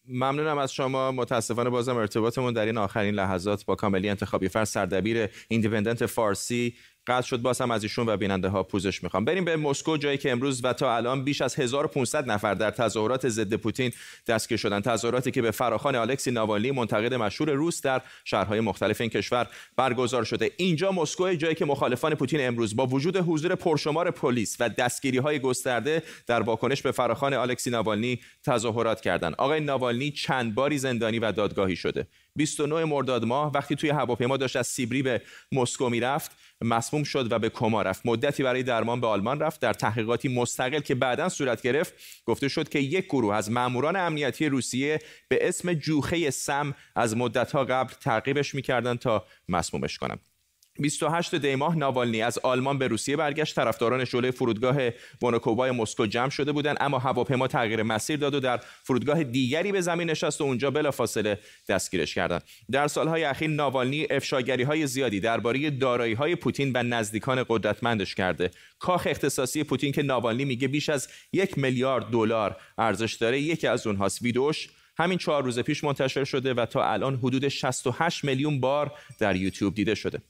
ممنونم 0.07 0.57
از 0.57 0.73
شما. 0.73 1.11
متاسفانه 1.11 1.69
بازم 1.69 1.97
ارتباطمون 1.97 2.53
در 2.53 2.65
این 2.65 2.77
آخرین 2.77 3.15
لحظات 3.15 3.65
با 3.65 3.75
کاملیا 3.75 4.09
انتخابی 4.09 4.47
فرد 4.47 4.65
سردبیر 4.65 5.29
ایندیپندنت 5.47 6.05
فارسی 6.05 6.75
قطع 7.07 7.27
شد 7.27 7.41
باز 7.41 7.61
هم 7.61 7.71
از 7.71 7.83
ایشون 7.83 8.09
و 8.09 8.17
بیننده 8.17 8.49
ها 8.49 8.63
پوزش 8.63 9.03
می‌خوام. 9.03 9.25
بریم 9.25 9.45
به 9.45 9.57
مسکو 9.57 9.97
جایی 9.97 10.17
که 10.17 10.31
امروز 10.31 10.65
و 10.65 10.73
تا 10.73 10.95
الان 10.95 11.23
بیش 11.23 11.41
از 11.41 11.59
1500 11.59 12.31
نفر 12.31 12.53
در 12.53 12.71
تظاهرات 12.71 13.29
ضد 13.29 13.53
پوتین 13.53 13.91
دستگیر 14.27 14.57
شدن. 14.57 14.81
تظاهراتی 14.81 15.31
که 15.31 15.41
به 15.41 15.51
فراخان 15.51 15.95
الکسی 15.95 16.31
ناوالنی 16.31 16.71
منتقد 16.71 17.13
مشهور 17.13 17.51
روس 17.51 17.81
در 17.81 18.01
شهرهای 18.25 18.59
مختلف 18.59 19.01
این 19.01 19.09
کشور 19.09 19.47
برگزار 19.75 20.23
شده. 20.23 20.51
اینجا 20.57 20.91
مسکو 20.91 21.33
جایی 21.33 21.55
که 21.55 21.65
مخالفان 21.65 22.15
پوتین 22.15 22.47
امروز 22.47 22.75
با 22.75 22.85
وجود 22.85 23.17
حضور 23.17 23.55
پرشمار 23.55 24.11
پلیس 24.11 24.57
و 24.59 24.69
دستگیری 24.69 25.17
های 25.17 25.39
گسترده 25.39 26.03
در 26.27 26.41
واکنش 26.41 26.81
به 26.81 26.91
فراخان 26.91 27.33
الکسی 27.33 27.69
ناوالنی 27.69 28.19
تظاهرات 28.43 29.01
کردند. 29.01 29.35
آقای 29.37 29.59
ناوالنی 29.59 30.11
چند 30.11 30.55
باری 30.55 30.77
زندانی 30.77 31.19
و 31.19 31.31
دادگاهی 31.31 31.75
شده. 31.75 32.07
29 32.35 32.85
مرداد 32.85 33.25
ماه 33.25 33.51
وقتی 33.51 33.75
توی 33.75 33.89
هواپیما 33.89 34.37
داشت 34.37 34.55
از 34.55 34.67
سیبری 34.67 35.01
به 35.01 35.21
مسکو 35.51 35.89
می‌رفت 35.89 36.31
مسموم 36.61 37.03
شد 37.03 37.31
و 37.31 37.39
به 37.39 37.49
کما 37.49 37.81
رفت. 37.81 38.05
مدتی 38.05 38.43
برای 38.43 38.63
درمان 38.63 39.01
به 39.01 39.07
آلمان 39.07 39.39
رفت 39.39 39.61
در 39.61 39.73
تحقیقاتی 39.73 40.27
مستقل 40.27 40.79
که 40.79 40.95
بعدا 40.95 41.29
صورت 41.29 41.61
گرفت 41.61 41.93
گفته 42.25 42.47
شد 42.47 42.69
که 42.69 42.79
یک 42.79 43.05
گروه 43.05 43.35
از 43.35 43.51
ماموران 43.51 43.95
امنیتی 43.95 44.45
روسیه 44.45 44.99
به 45.27 45.47
اسم 45.47 45.73
جوخه 45.73 46.29
سم 46.29 46.75
از 46.95 47.17
مدتها 47.17 47.65
قبل 47.65 47.93
تعقیبش 47.93 48.55
می‌کردند 48.55 48.99
تا 48.99 49.25
مسمومش 49.49 49.97
کنند. 49.97 50.32
28 50.79 51.35
دی 51.35 51.55
ماه 51.55 51.75
ناوالنی 51.75 52.21
از 52.21 52.39
آلمان 52.43 52.77
به 52.77 52.87
روسیه 52.87 53.15
برگشت. 53.15 53.55
طرفداران 53.55 54.05
شعله 54.05 54.31
فرودگاه 54.31 54.77
ونوکوبای 55.21 55.71
مسکو 55.71 56.05
جمع 56.05 56.29
شده 56.29 56.51
بودند 56.51 56.77
اما 56.79 56.99
هواپیما 56.99 57.47
تغییر 57.47 57.83
مسیر 57.83 58.17
داد 58.17 58.33
و 58.33 58.39
در 58.39 58.57
فرودگاه 58.83 59.23
دیگری 59.23 59.71
به 59.71 59.81
زمین 59.81 60.09
نشست 60.09 60.41
و 60.41 60.43
اونجا 60.43 60.71
بلافاصله 60.71 61.39
دستگیرش 61.69 62.15
کردند. 62.15 62.43
در 62.71 62.87
سالهای 62.87 63.23
اخیر 63.23 63.49
ناوالنی 63.49 64.07
افشاگری 64.09 64.63
های 64.63 64.87
زیادی 64.87 65.19
درباره 65.19 65.69
دارایی 65.69 66.13
های 66.13 66.35
پوتین 66.35 66.71
و 66.75 66.83
نزدیکان 66.83 67.45
قدرتمندش 67.49 68.15
کرده. 68.15 68.51
کاخ 68.79 69.07
اختصاصی 69.09 69.63
پوتین 69.63 69.91
که 69.91 70.03
ناوالنی 70.03 70.45
میگه 70.45 70.67
بیش 70.67 70.89
از 70.89 71.07
یک 71.33 71.57
میلیارد 71.57 72.05
دلار 72.05 72.57
ارزش 72.77 73.13
داره 73.13 73.41
یکی 73.41 73.67
از 73.67 73.87
اونهاست. 73.87 74.21
ویدوش 74.21 74.69
همین 74.97 75.17
چهار 75.17 75.43
روز 75.43 75.59
پیش 75.59 75.83
منتشر 75.83 76.23
شده 76.23 76.53
و 76.53 76.65
تا 76.65 76.91
الان 76.91 77.15
حدود 77.15 77.47
68 77.47 78.23
میلیون 78.23 78.59
بار 78.59 78.91
در 79.19 79.35
یوتیوب 79.35 79.75
دیده 79.75 79.95
شده. 79.95 80.21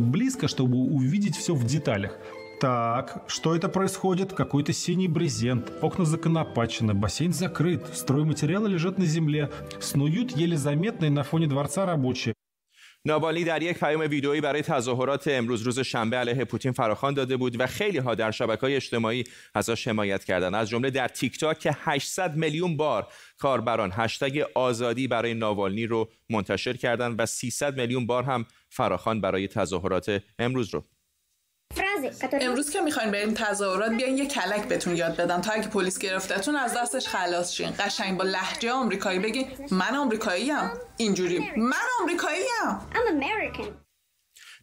Близко, 0.00 0.48
чтобы 0.48 0.78
увидеть 0.78 1.36
все 1.36 1.54
в 1.54 1.64
деталях. 1.64 2.18
Так, 2.60 3.24
что 3.26 3.54
это 3.54 3.68
происходит? 3.68 4.32
Какой-то 4.32 4.72
синий 4.72 5.08
брезент, 5.08 5.72
окна 5.82 6.04
законопачены, 6.04 6.94
бассейн 6.94 7.32
закрыт, 7.32 7.84
стройматериалы 7.92 8.68
лежат 8.68 8.96
на 8.98 9.04
земле, 9.04 9.50
снуют 9.80 10.36
еле 10.36 10.56
заметные 10.56 11.10
на 11.10 11.24
фоне 11.24 11.46
дворца 11.46 11.84
рабочие. 11.84 12.34
ناوالنی 13.06 13.44
در 13.44 13.62
یک 13.62 13.78
پیام 13.78 14.00
ویدئویی 14.00 14.40
برای 14.40 14.62
تظاهرات 14.62 15.28
امروز 15.28 15.62
روز 15.62 15.78
شنبه 15.78 16.16
علیه 16.16 16.44
پوتین 16.44 16.72
فراخوان 16.72 17.14
داده 17.14 17.36
بود 17.36 17.60
و 17.60 17.66
خیلی 17.66 17.98
ها 17.98 18.14
در 18.14 18.30
شبکه 18.30 18.60
های 18.60 18.76
اجتماعی 18.76 19.24
ازش 19.54 19.88
حمایت 19.88 20.24
کردند. 20.24 20.54
از 20.54 20.68
جمله 20.68 20.90
در 20.90 21.08
تیک 21.08 21.40
تاک 21.40 21.58
که 21.58 21.76
800 21.80 22.36
میلیون 22.36 22.76
بار 22.76 23.06
کاربران 23.38 23.92
هشتگ 23.94 24.44
آزادی 24.54 25.08
برای 25.08 25.34
ناوالنی 25.34 25.86
رو 25.86 26.08
منتشر 26.30 26.76
کردند 26.76 27.14
و 27.18 27.26
300 27.26 27.80
میلیون 27.80 28.06
بار 28.06 28.22
هم 28.22 28.46
فراخوان 28.68 29.20
برای 29.20 29.48
تظاهرات 29.48 30.22
امروز 30.38 30.74
رو 30.74 30.84
امروز 32.40 32.70
که 32.70 32.80
می‌خواین 32.80 33.10
بریم 33.10 33.34
تظاهرات 33.34 33.92
بیاین 33.92 34.18
یه 34.18 34.26
کلک 34.26 34.68
بهتون 34.68 34.96
یاد 34.96 35.16
بدم. 35.16 35.40
تا 35.40 35.52
اگه 35.52 35.68
پلیس 35.68 35.98
گرفتتون 35.98 36.56
از 36.56 36.74
دستش 36.76 37.08
خلاص 37.08 37.52
شین. 37.52 37.72
قشنگ 37.78 38.18
با 38.18 38.24
لحجه 38.24 38.72
آمریکایی 38.72 39.18
بگین. 39.18 39.46
من 39.70 39.96
آمریکاییم 39.96 40.70
اینجوری. 40.96 41.38
من 41.56 41.76
آمریکاییم 42.00 42.44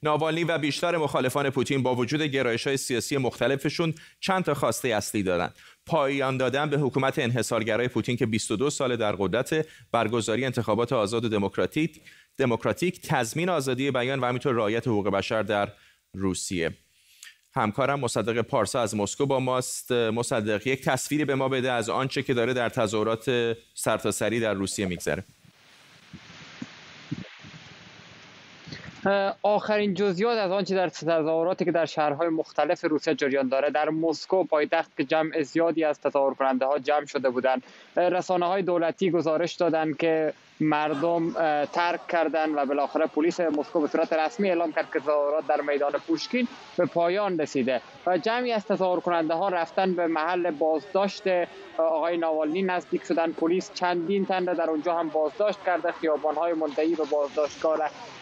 ناوالنی 0.03 0.43
و 0.43 0.57
بیشتر 0.57 0.97
مخالفان 0.97 1.49
پوتین 1.49 1.83
با 1.83 1.95
وجود 1.95 2.21
گرایش 2.21 2.67
های 2.67 2.77
سیاسی 2.77 3.17
مختلفشون 3.17 3.93
چند 4.19 4.43
تا 4.43 4.53
خواسته 4.53 4.87
اصلی 4.87 5.23
دارند. 5.23 5.55
پایان 5.85 6.37
دادن 6.37 6.69
به 6.69 6.77
حکومت 6.77 7.19
انحصارگرای 7.19 7.87
پوتین 7.87 8.17
که 8.17 8.25
22 8.25 8.69
سال 8.69 8.95
در 8.95 9.11
قدرت 9.11 9.65
برگزاری 9.91 10.45
انتخابات 10.45 10.93
آزاد 10.93 11.25
و 11.25 11.29
دموکراتیک 11.29 12.01
دموکراتیک 12.37 13.01
تضمین 13.01 13.49
آزادی 13.49 13.91
بیان 13.91 14.19
و 14.19 14.25
همینطور 14.25 14.55
رعایت 14.55 14.87
حقوق 14.87 15.09
بشر 15.09 15.43
در 15.43 15.71
روسیه. 16.13 16.73
همکارم 17.53 17.99
مصدق 17.99 18.41
پارسا 18.41 18.81
از 18.81 18.95
مسکو 18.95 19.25
با 19.25 19.39
ماست. 19.39 19.91
مصدق 19.91 20.67
یک 20.67 20.83
تصویری 20.83 21.25
به 21.25 21.35
ما 21.35 21.49
بده 21.49 21.71
از 21.71 21.89
آنچه 21.89 22.23
که 22.23 22.33
داره 22.33 22.53
در 22.53 22.69
تظاهرات 22.69 23.55
سرتاسری 23.73 24.39
در 24.39 24.53
روسیه 24.53 24.85
میگذره. 24.85 25.23
آخرین 29.43 29.93
جزئیات 29.93 30.37
از 30.37 30.51
آنچه 30.51 30.75
در 30.75 30.89
تظاهراتی 30.89 31.65
که 31.65 31.71
در 31.71 31.85
شهرهای 31.85 32.29
مختلف 32.29 32.85
روسیه 32.85 33.15
جریان 33.15 33.47
داره 33.47 33.69
در 33.69 33.89
مسکو 33.89 34.43
پایتخت 34.43 34.97
که 34.97 35.03
جمع 35.03 35.41
زیادی 35.41 35.83
از 35.83 36.01
تظاهر 36.01 36.33
کننده 36.33 36.65
ها 36.65 36.79
جمع 36.79 37.05
شده 37.05 37.29
بودند 37.29 37.63
رسانه 37.95 38.45
های 38.45 38.61
دولتی 38.61 39.11
گزارش 39.11 39.55
دادند 39.55 39.97
که 39.97 40.33
مردم 40.61 41.31
ترک 41.65 42.07
کردند 42.07 42.53
و 42.55 42.65
بالاخره 42.65 43.05
پلیس 43.05 43.39
مسکو 43.39 43.79
به 43.81 43.87
صورت 43.87 44.13
رسمی 44.13 44.49
اعلام 44.49 44.71
کرد 44.71 44.91
که 44.93 44.99
تظاهرات 44.99 45.47
در 45.47 45.61
میدان 45.61 45.91
پوشکین 45.91 46.47
به 46.77 46.85
پایان 46.85 47.39
رسیده. 47.39 47.81
و 48.05 48.17
جمعی 48.17 48.51
از 48.51 48.65
تظاهر 48.65 48.99
کننده 48.99 49.33
ها 49.33 49.49
رفتن 49.49 49.93
به 49.93 50.07
محل 50.07 50.51
بازداشت 50.51 51.23
آقای 51.77 52.17
ناوالنی. 52.17 52.61
نزدیک 52.61 53.03
شدن 53.03 53.31
پلیس 53.31 53.71
چندین 53.73 54.25
تن 54.25 54.45
در 54.45 54.69
اونجا 54.69 54.95
هم 54.95 55.09
بازداشت 55.09 55.59
کرده. 55.65 55.91
خیابان 55.91 56.35
های 56.35 56.53
منتهی 56.53 56.95
به 56.95 57.03
بازداشتگاه 57.11 57.79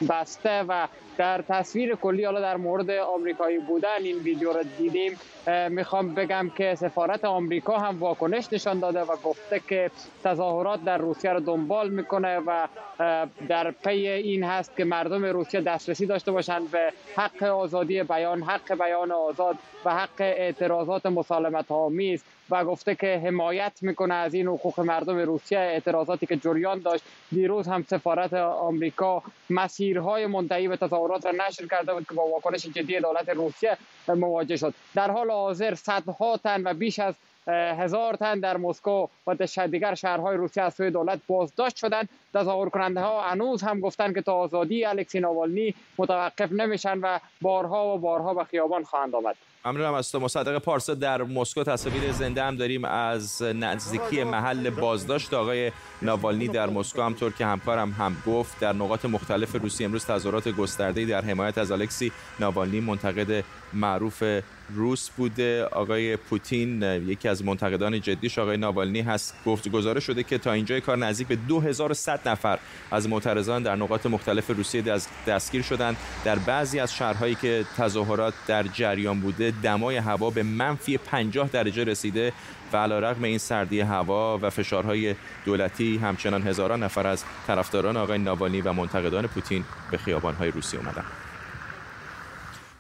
بسته 0.10 0.64
و 0.70 0.88
در 1.18 1.42
تصویر 1.42 1.96
کلی 1.96 2.24
حالا 2.26 2.42
در 2.42 2.58
مورد 2.58 2.90
آمریکایی 2.90 3.60
بودن 3.60 4.04
این 4.04 4.18
ویدیو 4.18 4.54
رو 4.54 4.64
دیدیم. 4.78 5.20
می‌خوام 5.70 6.14
بگم 6.14 6.52
که 6.58 6.76
سفارت 6.76 7.26
آمریکا 7.26 7.78
هم 7.78 8.00
واکنش 8.00 8.48
نشان 8.52 8.80
داده 8.80 9.02
و 9.02 9.16
گفته 9.24 9.62
که 9.68 9.92
تظاهرات 10.24 10.84
در 10.84 10.98
روسیه 10.98 11.34
رو 11.34 11.40
دنبال 11.40 11.90
می‌کنه 11.90 12.38
و 12.38 12.68
در 13.48 13.72
پی 13.72 14.08
این 14.08 14.44
هست 14.44 14.78
که 14.78 14.84
مردم 14.86 15.26
روسیه 15.26 15.62
دسترسی 15.62 16.06
داشته 16.06 16.32
باشند 16.32 16.72
به 16.72 16.94
حق 17.16 17.44
آزادی 17.44 18.04
بیان 18.04 18.44
حق 18.44 18.78
بیان 18.78 19.12
آزاد 19.12 19.56
و 19.86 19.96
حق 19.96 20.20
اعتراضات 20.20 21.06
مسالمت 21.06 21.72
آمیز 21.72 22.24
و 22.52 22.66
گفته 22.66 22.96
که 22.96 23.22
حمایت 23.26 23.72
می‌کنه 23.82 24.14
از 24.14 24.34
این 24.34 24.48
حقوق 24.48 24.80
مردم 24.80 25.18
روسیه 25.18 25.60
اعتراضاتی 25.60 26.26
که 26.26 26.36
جریان 26.36 26.80
داشت. 26.80 27.04
دیروز 27.32 27.68
هم 27.68 27.86
سفارت 27.90 28.34
آمریکا 28.34 29.24
مسیرهای 29.50 30.26
منتهی 30.26 30.68
به 30.68 30.78
تظاهرات 30.78 31.26
را 31.26 31.32
نشر 31.32 31.68
کرده 31.68 31.94
بود 31.94 32.08
که 32.08 32.14
با 32.14 32.28
واکنش 32.28 32.66
جدی 32.66 33.00
دولت 33.00 33.30
روسیه 33.30 33.78
مواجه 34.08 34.58
شد. 34.58 34.74
در 34.96 35.12
حال 35.12 35.32
حاضر 35.32 35.76
صدها 35.76 36.38
تن 36.38 36.64
و 36.68 36.74
بیش 36.74 37.00
از 37.00 37.16
هزار 37.52 38.16
تن 38.16 38.40
در 38.40 38.58
مسکو 38.58 39.08
و 39.28 39.36
دیگر 39.72 39.96
شهرهای 39.96 40.38
روسیه 40.38 40.64
از 40.64 40.74
سوی 40.74 40.92
دولت 40.92 41.20
بازداشت 41.28 41.76
شدند. 41.76 42.10
تظاهر 42.34 42.70
کننده 42.70 43.02
ها 43.02 43.22
هنوز 43.22 43.62
هم 43.62 43.80
گفتند 43.80 44.16
که 44.16 44.22
تا 44.22 44.34
آزادی 44.34 44.86
الکسی 44.86 45.20
ناوالنی 45.20 45.74
متوقف 45.98 46.52
نمیشن 46.52 47.00
و 47.00 47.20
بارها 47.42 47.96
و 47.96 47.98
بارها 47.98 48.34
به 48.34 48.44
خیابان 48.44 48.84
خواهند 48.84 49.16
آمد. 49.16 49.36
ممنونم 49.66 49.94
از 49.94 50.12
تو. 50.12 50.20
مصدق 50.20 50.58
پارسا 50.58 50.94
در 50.94 51.24
مسکو 51.24 51.64
تصاویر 51.64 52.12
زنده 52.12 52.44
هم 52.44 52.56
داریم 52.56 52.86
از 52.86 53.42
نزدیکی 53.42 54.24
محل 54.24 54.70
بازداشت 54.70 55.34
آقای 55.34 55.72
ناوالنی 56.02 56.48
در 56.48 56.70
مسکو. 56.70 57.02
همطور 57.02 57.34
که 57.34 57.46
همکارم 57.46 57.92
هم 57.92 58.18
گفت 58.28 58.60
در 58.60 58.74
نقاط 58.74 59.06
مختلف 59.06 59.56
روسیه 59.56 59.88
امروز 59.88 60.06
تظاهرات 60.06 60.50
گسترده‌ای 60.50 61.06
در 61.08 61.22
حمایت 61.22 61.58
از 61.58 61.72
الکسی 61.72 62.12
ناوالنی 62.40 62.80
منتقد 62.80 63.44
معروف 63.74 64.24
روس 64.76 65.10
بوده 65.10 65.64
آقای 65.64 66.16
پوتین 66.16 66.84
یکی 66.84 67.28
از 67.28 67.46
منتقدان 67.46 68.02
جدیش 68.02 68.40
آقای 68.40 68.58
ناوالنی 68.58 69.02
هست. 69.02 69.36
گفت 69.46 69.70
گزارش 69.70 70.04
شده 70.04 70.24
که 70.24 70.38
تا 70.38 70.52
اینجای 70.52 70.82
کار 70.82 70.98
نزدیک 70.98 71.28
به 71.28 71.36
2100 71.36 72.30
نفر 72.30 72.60
از 72.92 73.10
معترضان 73.10 73.64
در 73.64 73.76
نقاط 73.76 74.06
مختلف 74.06 74.50
روسیه 74.50 74.84
دستگیر 75.28 75.62
شدند. 75.62 75.98
در 76.26 76.40
بعضی 76.40 76.80
از 76.80 76.96
شهرهایی 76.96 77.36
که 77.36 77.66
تظاهرات 77.78 78.34
در 78.48 78.64
جریان 78.64 79.20
بوده 79.20 79.54
دمای 79.64 79.98
هوا 79.98 80.30
به 80.30 80.44
منفی 80.44 80.98
50 80.98 81.50
درجه 81.50 81.84
رسیده 81.84 82.34
و 82.74 82.78
علیرغم 82.78 83.24
این 83.24 83.38
سردی 83.38 83.80
هوا 83.80 84.40
و 84.42 84.50
فشارهای 84.50 85.16
دولتی 85.46 85.98
همچنان 85.98 86.48
هزاران 86.48 86.84
نفر 86.84 87.08
از 87.08 87.24
طرفداران 87.48 87.98
آقای 87.98 88.18
ناوالنی 88.18 88.62
و 88.62 88.74
منتقدان 88.74 89.28
پوتین 89.28 89.64
به 89.92 89.98
خیابانهای 89.98 90.52
روسیه 90.52 90.80
اومدند 90.80 91.29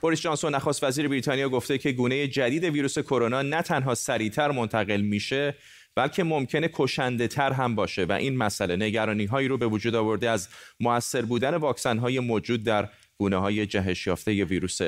بوریس 0.02 0.22
جانسون 0.22 0.56
نخست 0.56 0.84
وزیر 0.84 1.08
بریتانیا 1.08 1.50
گفته 1.50 1.78
که 1.78 1.92
گونه 1.92 2.28
جدید 2.28 2.64
ویروس 2.64 3.00
کرونا 3.00 3.42
نه 3.42 3.62
تنها 3.62 3.96
سریعتر 3.96 4.52
منتقل 4.52 5.02
میشه 5.02 5.56
بلکه 5.96 6.24
ممکنه 6.24 6.70
کشنده 6.74 7.28
تر 7.28 7.52
هم 7.52 7.76
باشه 7.76 8.06
و 8.06 8.12
این 8.12 8.38
مسئله 8.38 8.76
نگرانی 8.76 9.26
هایی 9.26 9.48
رو 9.48 9.58
به 9.58 9.68
وجود 9.68 9.96
آورده 9.96 10.30
از 10.30 10.50
موثر 10.80 11.22
بودن 11.22 11.54
واکسن 11.54 11.98
های 11.98 12.20
موجود 12.20 12.64
در 12.64 12.90
گونه 13.18 13.38
های 13.38 13.66
جهش 13.66 14.08
یافته 14.08 14.44
ویروس 14.44 14.80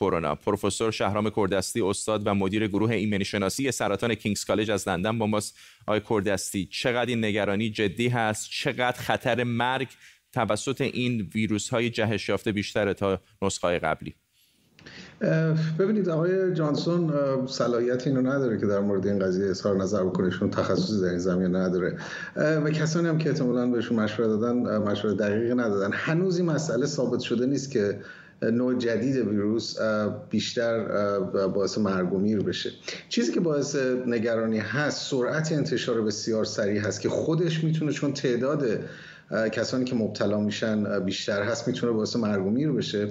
کرونا. 0.00 0.34
پروفسور 0.34 0.90
شهرام 0.90 1.30
کردستی 1.30 1.80
استاد 1.80 2.26
و 2.26 2.34
مدیر 2.34 2.66
گروه 2.68 2.90
ایمنی 2.90 3.24
شناسی 3.24 3.72
سرطان 3.72 4.14
کینگز 4.14 4.44
کالج 4.44 4.70
از 4.70 4.88
لندن 4.88 5.18
با 5.18 5.26
ماست. 5.26 5.58
آقای 5.86 6.00
کردستی 6.10 6.66
چقدر 6.66 7.06
این 7.06 7.24
نگرانی 7.24 7.70
جدی 7.70 8.08
هست؟ 8.08 8.50
چقدر 8.50 8.98
خطر 8.98 9.44
مرگ 9.44 9.88
توسط 10.32 10.80
این 10.80 11.20
ویروس 11.34 11.68
های 11.68 11.90
جهش 11.90 12.28
یافته 12.28 12.52
بیشتره 12.52 12.94
تا 12.94 13.20
نسخه 13.42 13.78
قبلی؟ 13.78 14.14
ببینید 15.78 16.08
آقای 16.08 16.54
جانسون 16.54 17.12
صلاحیت 17.46 18.06
اینو 18.06 18.20
نداره 18.20 18.58
که 18.58 18.66
در 18.66 18.80
مورد 18.80 19.06
این 19.06 19.18
قضیه 19.18 19.50
اظهار 19.50 19.76
نظر 19.76 20.04
بکنه 20.04 20.30
چون 20.30 20.50
تخصصی 20.50 21.00
در 21.00 21.08
این 21.08 21.18
زمینه 21.18 21.58
نداره. 21.58 21.96
و 22.36 22.70
کسانی 22.70 23.08
هم 23.08 23.18
که 23.18 23.28
احتمالاً 23.30 23.66
بهشون 23.66 24.00
مشوره 24.00 24.28
دادن 24.28 24.78
مشوره 24.78 25.14
دقیقی 25.14 25.54
ندادن. 25.54 25.90
هنوز 25.92 26.38
این 26.38 26.50
مسئله 26.50 26.86
ثابت 26.86 27.20
شده 27.20 27.46
نیست 27.46 27.70
که 27.70 28.00
نوع 28.42 28.74
جدید 28.74 29.16
ویروس 29.16 29.76
بیشتر 30.30 30.84
باعث 31.54 31.78
مرگ 31.78 32.12
و 32.12 32.18
میر 32.18 32.42
بشه. 32.42 32.70
چیزی 33.08 33.32
که 33.32 33.40
باعث 33.40 33.76
نگرانی 34.06 34.58
هست 34.58 35.10
سرعت 35.10 35.52
انتشار 35.52 36.02
بسیار 36.02 36.44
سریع 36.44 36.80
هست 36.80 37.00
که 37.00 37.08
خودش 37.08 37.64
می‌تونه 37.64 37.92
چون 37.92 38.12
تعداد 38.12 38.64
کسانی 39.52 39.84
که 39.84 39.94
مبتلا 39.94 40.40
میشن 40.40 41.04
بیشتر 41.04 41.42
هست 41.42 41.68
می‌تونه 41.68 41.92
باعث 41.92 42.16
مرگ 42.16 42.46
و 42.46 42.50
میر 42.50 42.72
بشه. 42.72 43.08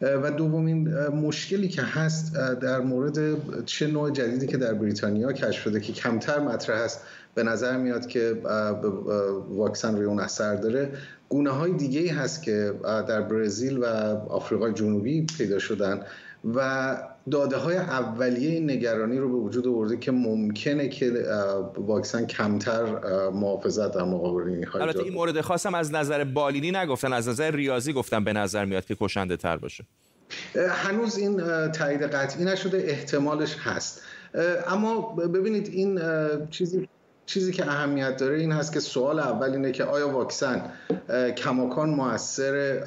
و 0.00 0.30
دومین 0.30 0.88
مشکلی 1.08 1.68
که 1.68 1.82
هست 1.82 2.34
در 2.34 2.80
مورد 2.80 3.18
چه 3.64 3.86
نوع 3.86 4.10
جدیدی 4.10 4.46
که 4.46 4.56
در 4.56 4.74
بریتانیا 4.74 5.32
کشف 5.32 5.62
شده 5.62 5.80
که 5.80 5.92
کمتر 5.92 6.38
مطرح 6.38 6.84
هست 6.84 7.00
به 7.34 7.42
نظر 7.42 7.76
میاد 7.76 8.06
که 8.06 8.40
واکسن 9.48 9.96
روی 9.96 10.04
اون 10.04 10.20
اثر 10.20 10.54
داره. 10.54 10.92
گونه 11.28 11.50
های 11.50 11.72
دیگه 11.72 12.14
هست 12.14 12.42
که 12.42 12.72
در 13.08 13.20
برزیل 13.20 13.78
و 13.78 13.84
آفریقای 14.28 14.72
جنوبی 14.72 15.26
پیدا 15.38 15.58
شدن 15.58 16.00
و 16.54 16.96
داده 17.30 17.56
های 17.56 17.76
اولیه 17.76 18.50
این 18.50 18.70
نگرانی 18.70 19.18
رو 19.18 19.28
به 19.28 19.34
وجود 19.34 19.66
آورده 19.66 19.96
که 19.96 20.12
ممکنه 20.12 20.88
که 20.88 21.12
واکسن 21.76 22.26
کمتر 22.26 22.84
محافظت 23.28 23.94
در 23.94 24.02
مقابل 24.02 24.42
این 24.48 24.66
البته 24.74 25.02
این 25.02 25.14
مورد 25.14 25.40
خاصم 25.40 25.74
از 25.74 25.92
نظر 25.92 26.24
بالینی 26.24 26.70
نگفتن 26.70 27.12
از 27.12 27.28
نظر 27.28 27.50
ریاضی 27.50 27.92
گفتن 27.92 28.24
به 28.24 28.32
نظر 28.32 28.64
میاد 28.64 28.84
که 28.84 28.96
کشنده 29.00 29.36
تر 29.36 29.56
باشه. 29.56 29.84
هنوز 30.68 31.18
این 31.18 31.36
تایید 31.68 32.02
قطعی 32.02 32.44
نشده 32.44 32.78
احتمالش 32.78 33.56
هست. 33.56 34.02
اما 34.66 35.00
ببینید 35.12 35.68
این 35.68 36.00
چیزی 36.50 36.88
چیزی 37.26 37.52
که 37.52 37.66
اهمیت 37.66 38.16
داره 38.16 38.38
این 38.38 38.52
هست 38.52 38.72
که 38.72 38.80
سوال 38.80 39.18
اول 39.18 39.50
اینه 39.50 39.72
که 39.72 39.84
آیا 39.84 40.08
واکسن 40.08 40.62
کماکان 41.36 41.90
موثر 41.90 42.80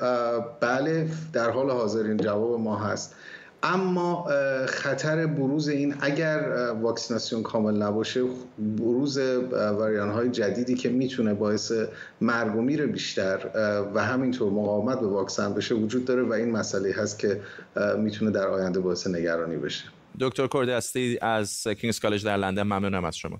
بله 0.60 1.08
در 1.34 1.50
حال 1.50 1.70
حاضر 1.70 2.04
این 2.04 2.18
جواب 2.18 2.60
ما 2.60 2.78
هست. 2.78 3.16
اما 3.64 4.28
خطر 4.68 5.26
بروز 5.26 5.68
این 5.68 5.96
اگر 6.02 6.40
واکسیناسیون 6.82 7.44
کامل 7.44 7.84
نباشه 7.84 8.24
بروز 8.58 9.18
وریان 9.52 10.10
های 10.10 10.30
جدیدی 10.30 10.76
که 10.76 10.90
می‌تونه 10.90 11.34
باعث 11.34 11.72
مرگ 12.22 12.56
و 12.56 12.62
میر 12.62 12.86
بیشتر 12.86 13.50
و 13.94 14.06
همینطور 14.06 14.52
مقاومت 14.52 15.00
به 15.00 15.08
واکسن 15.08 15.54
بشه 15.54 15.76
وجود 15.76 16.06
داره 16.06 16.24
و 16.24 16.34
این 16.34 16.52
مسئله 16.52 16.94
هست 16.98 17.20
که 17.20 17.42
می‌تونه 17.98 18.32
در 18.32 18.48
آینده 18.48 18.80
باعث 18.80 19.08
نگرانی 19.08 19.58
بشه. 19.58 19.86
دکتر 20.20 20.48
کوردستی 20.48 21.18
از 21.22 21.68
کینگز 21.68 22.00
کالج 22.00 22.26
در 22.26 22.38
لندن 22.38 22.64
ممنونم 22.64 23.06
از 23.06 23.18
شما. 23.18 23.40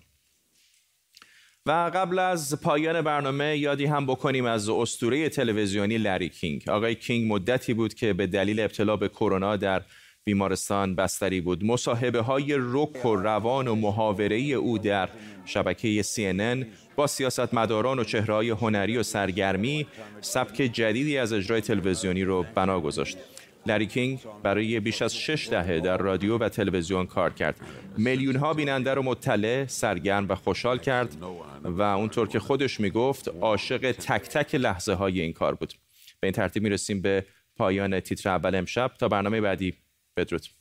و 1.66 1.72
قبل 1.72 2.20
از 2.20 2.62
پایان 2.62 3.02
برنامه 3.02 3.58
یادی 3.58 3.86
هم 3.86 4.06
بکنیم 4.06 4.46
از 4.46 4.70
اسطوره 4.70 5.30
تلویزیونی 5.30 5.98
لری 5.98 6.30
کینگ. 6.30 6.70
آقای 6.70 6.96
کینگ 6.96 7.34
مدتی 7.34 7.74
بود 7.74 7.94
که 7.94 8.14
به 8.14 8.28
دلیل 8.28 8.60
ابتلا 8.60 8.98
به 8.98 9.08
کرونا 9.08 9.58
در 9.58 9.82
بیمارستان 10.24 10.96
بستری 10.96 11.42
بود. 11.42 11.64
مصاحبه 11.64 12.22
های 12.22 12.56
رک 12.58 13.06
و 13.06 13.16
روان 13.16 13.68
و 13.68 13.76
محاوره 13.76 14.38
او 14.38 14.78
در 14.78 15.10
شبکه 15.46 16.04
CNN 16.04 16.66
با 16.96 17.08
سیاستمداران 17.08 18.00
و 18.00 18.04
چهرهای 18.04 18.50
هنری 18.50 18.98
و 18.98 19.04
سرگرمی 19.04 19.88
سبک 20.22 20.56
جدیدی 20.56 21.18
از 21.18 21.34
اجرای 21.34 21.62
تلویزیونی 21.62 22.24
رو 22.24 22.46
بنا 22.56 22.80
گذاشت. 22.80 23.18
لری 23.66 23.88
کینگ 23.88 24.20
برای 24.44 24.80
بیش 24.80 25.02
از 25.02 25.16
شش 25.16 25.48
دهه 25.50 25.80
در 25.80 25.98
رادیو 25.98 26.38
و 26.38 26.50
تلویزیون 26.50 27.06
کار 27.06 27.34
کرد. 27.34 27.60
میلیون 27.98 28.36
ها 28.36 28.54
بیننده 28.54 28.94
رو 28.94 29.04
مطلع 29.04 29.66
سرگرم 29.66 30.30
و 30.30 30.36
خوشحال 30.36 30.78
کرد 30.78 31.18
و 31.64 31.82
اونطور 31.82 32.28
که 32.28 32.40
خودش 32.40 32.80
می‌گفت 32.80 33.28
عاشق 33.42 33.92
تک 33.92 34.22
تک 34.22 34.56
لحظه 34.56 34.94
های 34.94 35.22
این 35.22 35.34
کار 35.34 35.56
بود. 35.56 35.74
به 36.20 36.28
این 36.28 36.34
ترتیب 36.34 36.64
می‌رسیم 36.64 37.02
به 37.02 37.26
پایان 37.58 38.00
تیتر 38.00 38.30
اول 38.30 38.56
امشب. 38.56 38.92
تا 39.00 39.08
برنامه 39.08 39.42
بعدی. 39.42 39.74
Patriots. 40.20 40.59